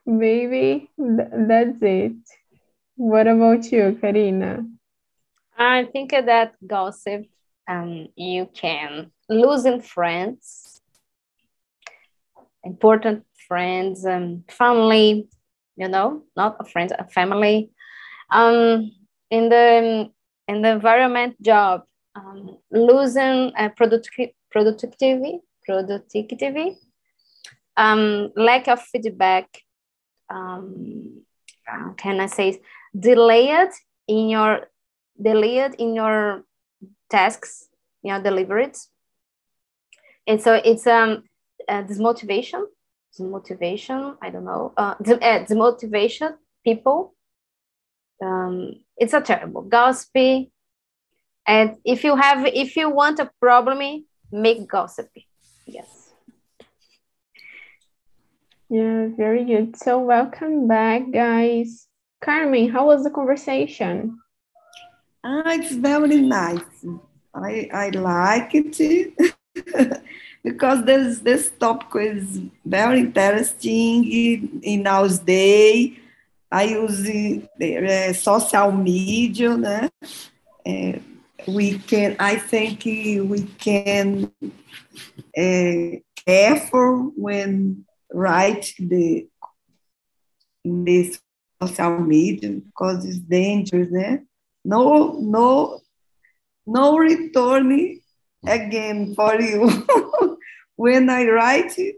maybe 0.06 0.88
th 0.98 1.28
that's 1.48 1.82
it 1.82 2.16
what 2.96 3.26
about 3.26 3.64
you 3.72 3.96
karina 4.00 4.52
i 5.58 5.84
think 5.92 6.10
that 6.10 6.54
gossip 6.66 7.26
um, 7.68 8.08
you 8.16 8.46
can 8.54 9.10
lose 9.28 9.64
in 9.64 9.80
friends 9.80 10.80
important 12.64 13.24
friends 13.48 14.04
and 14.04 14.44
family, 14.50 15.28
you 15.76 15.88
know, 15.88 16.22
not 16.36 16.56
a 16.60 16.64
friend, 16.64 16.92
a 16.98 17.06
family. 17.06 17.70
Um, 18.32 18.92
in 19.30 19.48
the 19.48 20.10
in 20.48 20.62
the 20.62 20.70
environment 20.70 21.40
job, 21.42 21.82
um, 22.14 22.58
losing 22.70 23.52
uh, 23.56 23.68
productivity, 23.76 24.34
productivity, 24.50 25.40
productivity, 25.64 26.76
um, 27.76 28.30
lack 28.36 28.68
of 28.68 28.80
feedback. 28.82 29.46
Um, 30.30 31.22
uh, 31.70 31.92
can 31.96 32.20
I 32.20 32.26
say 32.26 32.60
delayed 32.98 33.70
in 34.08 34.28
your 34.28 34.68
delayed 35.20 35.74
in 35.74 35.94
your 35.94 36.44
tasks, 37.10 37.68
you 38.02 38.12
know, 38.12 38.22
delivered. 38.22 38.76
And 40.26 40.40
so 40.40 40.54
it's 40.54 40.86
um 40.86 41.24
uh, 41.68 41.82
this 41.82 41.98
motivation, 41.98 42.66
motivation, 43.18 44.16
I 44.22 44.30
don't 44.30 44.44
know, 44.44 44.72
uh, 44.76 44.94
the, 45.00 45.20
uh, 45.22 45.44
motivation 45.54 46.34
people. 46.64 47.14
Um, 48.22 48.74
it's 48.96 49.12
a 49.12 49.20
terrible 49.20 49.62
gossipy. 49.62 50.50
And 51.46 51.76
if 51.84 52.04
you 52.04 52.16
have, 52.16 52.46
if 52.46 52.76
you 52.76 52.90
want 52.90 53.18
a 53.18 53.30
problem, 53.40 54.04
make 54.30 54.68
gossipy. 54.68 55.26
Yes. 55.66 55.99
Yeah, 58.70 59.08
very 59.16 59.44
good. 59.44 59.76
So 59.76 59.98
welcome 59.98 60.68
back, 60.68 61.10
guys. 61.12 61.88
Carmen, 62.22 62.70
how 62.70 62.86
was 62.86 63.02
the 63.02 63.10
conversation? 63.10 64.16
Ah, 65.24 65.42
it's 65.58 65.74
very 65.74 66.20
nice. 66.22 66.86
I 67.34 67.68
I 67.72 67.90
like 67.90 68.54
it. 68.54 68.78
because 70.44 70.84
this 70.84 71.18
this 71.18 71.50
topic 71.58 72.14
is 72.14 72.42
very 72.64 73.00
interesting 73.00 74.60
in 74.62 74.86
our 74.86 75.08
day. 75.18 75.98
I 76.52 76.62
use 76.70 77.10
uh, 77.10 78.12
social 78.12 78.70
media, 78.70 79.50
né? 79.56 79.90
Uh, 80.66 80.98
we 81.46 81.78
can, 81.78 82.14
I 82.18 82.36
think 82.36 82.84
we 82.84 83.42
can 83.58 84.30
uh, 85.36 85.96
careful 86.26 87.12
when 87.16 87.84
write 88.12 88.72
the 88.78 89.28
in 90.64 90.84
this 90.84 91.20
social 91.62 91.98
media 91.98 92.50
because 92.50 93.04
it's 93.04 93.18
dangerous, 93.18 93.90
né? 93.90 94.22
No, 94.64 95.18
no, 95.20 95.80
no 96.66 96.96
return 96.98 98.00
again 98.46 99.14
for 99.14 99.40
you. 99.40 99.68
when 100.80 101.10
I 101.10 101.28
write 101.28 101.78
it. 101.78 101.96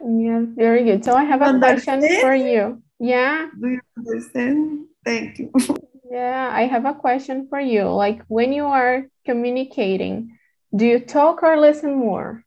Yeah, 0.00 0.40
very 0.56 0.84
good. 0.84 1.04
So 1.04 1.14
I 1.14 1.24
have 1.24 1.42
a 1.42 1.58
question 1.58 2.00
for 2.22 2.34
you. 2.34 2.82
Yeah. 2.98 3.48
Do 3.60 3.68
you 3.68 3.80
understand? 3.98 4.86
Thank 5.04 5.38
you. 5.38 5.52
Yeah, 6.08 6.48
I 6.52 6.66
have 6.66 6.86
a 6.86 6.94
question 6.94 7.48
for 7.50 7.58
you. 7.58 7.90
Like 7.90 8.22
when 8.28 8.52
you 8.52 8.66
are 8.66 9.10
communicating, 9.24 10.38
do 10.70 10.86
you 10.86 11.00
talk 11.00 11.42
or 11.42 11.58
listen 11.58 11.96
more? 11.98 12.45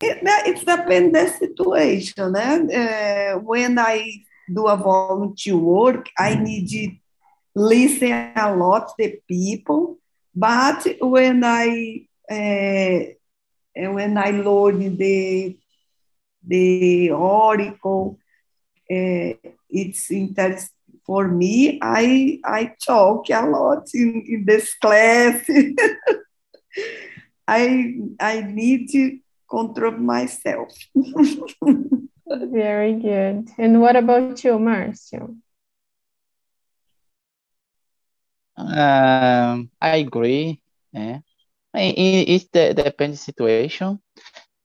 It, 0.00 0.18
it 0.22 0.64
depends 0.64 1.12
the 1.12 1.28
situation, 1.28 2.32
né? 2.32 2.68
Uh, 2.70 3.38
when 3.40 3.78
I 3.78 4.22
do 4.48 4.68
a 4.68 4.76
volunteer 4.76 5.56
work, 5.56 6.08
I 6.16 6.36
need 6.36 6.68
to 6.68 6.92
listen 7.54 8.32
a 8.36 8.54
lot 8.54 8.92
to 8.98 9.18
people. 9.26 9.98
But 10.34 10.86
when 11.00 11.42
I 11.42 12.06
uh, 12.30 13.12
when 13.74 14.18
I 14.18 14.30
learn 14.30 14.96
the 14.96 15.56
the 16.46 17.10
oracle, 17.10 18.18
uh, 18.90 19.32
it's 19.68 20.10
interesting 20.12 21.00
for 21.04 21.26
me. 21.26 21.80
I 21.82 22.38
I 22.44 22.74
talk 22.86 23.30
a 23.30 23.44
lot 23.46 23.88
in, 23.94 24.24
in 24.28 24.44
this 24.46 24.74
class. 24.74 25.42
I 27.48 27.96
I 28.20 28.42
need 28.42 28.90
to 28.90 29.18
control 29.48 29.92
myself. 29.92 30.72
Very 32.28 32.94
good. 32.94 33.48
And 33.58 33.80
what 33.80 33.96
about 33.96 34.42
you, 34.44 34.58
Marcio? 34.58 35.36
Um, 38.56 39.70
I 39.80 39.96
agree. 39.96 40.60
Yeah. 40.92 41.20
It, 41.74 41.98
it, 41.98 42.48
it 42.52 42.76
depends 42.76 43.20
situation. 43.20 44.00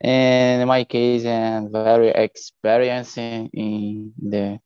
And 0.01 0.61
in 0.61 0.67
my 0.67 0.84
case, 0.84 1.25
I'm 1.25 1.71
very 1.71 2.09
experienced 2.09 3.17
in, 3.17 3.49
in 3.53 4.13
the 4.17 4.59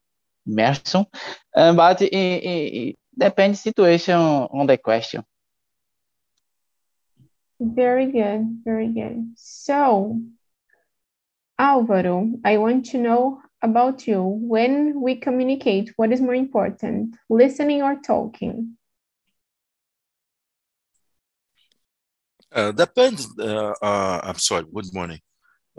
immersion, 0.48 1.06
um, 1.56 1.76
but 1.76 2.02
it, 2.02 2.12
it, 2.12 2.44
it 2.44 2.96
depends 3.18 3.62
situation 3.62 4.16
on 4.16 4.66
the 4.66 4.78
question. 4.78 5.24
Very 7.60 8.12
good, 8.12 8.62
very 8.64 8.90
good. 8.90 9.34
So, 9.36 10.22
Álvaro, 11.60 12.40
I 12.46 12.58
want 12.58 12.86
to 12.88 13.00
know 13.00 13.42
about 13.64 14.08
you. 14.08 14.22
When 14.22 15.02
we 15.02 15.16
communicate, 15.16 15.92
what 15.96 16.12
is 16.12 16.22
more 16.22 16.36
important, 16.36 17.16
listening 17.30 17.82
or 17.82 17.96
talking? 17.96 18.78
Uh, 22.52 22.72
depends. 22.72 23.28
Uh, 23.40 23.74
uh, 23.82 24.22
I'm 24.24 24.38
sorry. 24.38 24.66
Good 24.74 24.94
morning. 24.94 25.20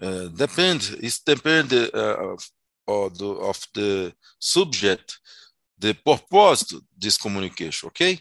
Uh, 0.01 0.29
depends. 0.29 0.91
It 0.91 1.18
depends 1.24 1.72
uh, 1.72 1.89
of, 1.95 2.45
of, 2.87 3.18
the, 3.18 3.26
of 3.26 3.66
the 3.74 4.12
subject, 4.39 5.18
the 5.79 5.95
purpose 5.95 6.74
this 6.97 7.16
communication. 7.16 7.87
Okay. 7.89 8.20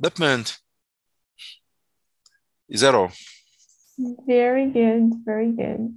Depend. 0.00 0.56
Is 2.68 2.82
that 2.82 2.94
all? 2.94 3.10
Very 4.26 4.70
good. 4.70 5.12
Very 5.24 5.52
good. 5.52 5.94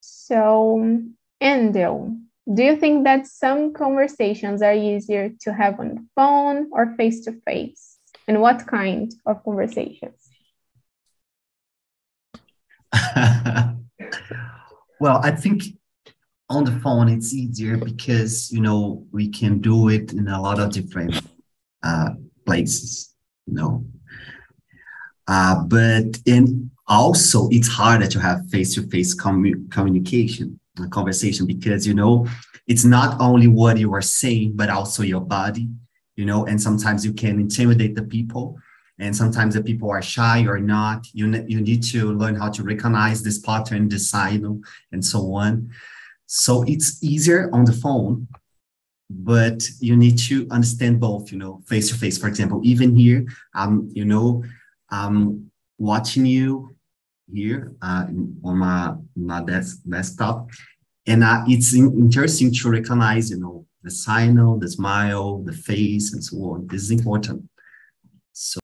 So, 0.00 1.00
Endel, 1.42 2.20
do 2.52 2.62
you 2.62 2.76
think 2.76 3.04
that 3.04 3.26
some 3.26 3.72
conversations 3.72 4.62
are 4.62 4.74
easier 4.74 5.30
to 5.40 5.52
have 5.52 5.80
on 5.80 5.88
the 5.88 6.06
phone 6.14 6.68
or 6.72 6.94
face 6.96 7.24
to 7.24 7.32
face? 7.46 7.98
And 8.28 8.40
what 8.40 8.66
kind 8.66 9.12
of 9.26 9.42
conversations? 9.44 10.28
well, 15.00 15.20
I 15.22 15.30
think 15.32 15.62
on 16.48 16.64
the 16.64 16.72
phone 16.80 17.08
it's 17.08 17.32
easier 17.32 17.76
because 17.76 18.50
you 18.50 18.60
know 18.60 19.06
we 19.12 19.28
can 19.28 19.60
do 19.60 19.88
it 19.88 20.12
in 20.12 20.26
a 20.28 20.40
lot 20.40 20.58
of 20.58 20.72
different 20.72 21.20
uh, 21.82 22.10
places. 22.44 23.14
You 23.46 23.54
know, 23.54 23.84
uh, 25.30 25.56
but 25.64 26.18
in 26.26 26.70
also 26.86 27.48
it's 27.50 27.68
harder 27.68 28.06
to 28.06 28.18
have 28.18 28.48
face-to-face 28.50 29.14
commu- 29.14 29.70
communication 29.70 30.58
a 30.84 30.88
conversation 30.88 31.46
because 31.46 31.86
you 31.86 31.94
know 31.94 32.26
it's 32.66 32.84
not 32.84 33.20
only 33.20 33.46
what 33.46 33.78
you 33.78 33.92
are 33.94 34.02
saying 34.20 34.52
but 34.54 34.68
also 34.68 35.02
your 35.02 35.20
body 35.20 35.68
you 36.16 36.24
know 36.24 36.46
and 36.46 36.60
sometimes 36.60 37.04
you 37.06 37.12
can 37.12 37.38
intimidate 37.40 37.94
the 37.94 38.02
people 38.02 38.58
and 39.00 39.16
sometimes 39.16 39.54
the 39.54 39.62
people 39.62 39.90
are 39.90 40.02
shy 40.02 40.44
or 40.44 40.58
not. 40.60 41.06
You, 41.14 41.26
ne- 41.26 41.46
you 41.48 41.62
need 41.62 41.82
to 41.84 42.12
learn 42.12 42.34
how 42.34 42.50
to 42.50 42.62
recognize 42.62 43.22
this 43.22 43.38
pattern 43.38 43.88
this 43.88 44.10
signal 44.10 44.60
and 44.92 45.02
so 45.02 45.32
on. 45.34 45.70
So 46.26 46.64
it's 46.64 47.02
easier 47.02 47.48
on 47.52 47.64
the 47.64 47.72
phone 47.72 48.28
but 49.12 49.66
you 49.80 49.96
need 49.96 50.16
to 50.16 50.46
understand 50.52 51.00
both 51.00 51.32
you 51.32 51.38
know 51.38 51.60
face 51.66 51.88
to 51.90 51.96
face 51.96 52.16
for 52.16 52.28
example 52.28 52.60
even 52.62 52.94
here 52.94 53.26
um 53.56 53.90
you 53.92 54.04
know 54.04 54.44
i'm 54.90 55.50
watching 55.78 56.26
you 56.26 56.76
here 57.32 57.72
uh, 57.82 58.06
on 58.44 58.58
my 58.58 58.94
my 59.16 59.42
desk, 59.42 59.80
desktop. 59.88 60.50
And 61.06 61.24
uh, 61.24 61.42
it's 61.46 61.74
in, 61.74 61.92
interesting 61.98 62.52
to 62.54 62.70
recognize 62.70 63.30
you 63.30 63.38
know 63.38 63.66
the 63.82 63.90
signal 63.90 64.58
the 64.58 64.68
smile 64.68 65.42
the 65.42 65.52
face 65.52 66.12
and 66.12 66.22
so 66.22 66.36
on. 66.52 66.66
This 66.66 66.82
is 66.82 66.90
important. 66.90 67.48
So 68.32 68.58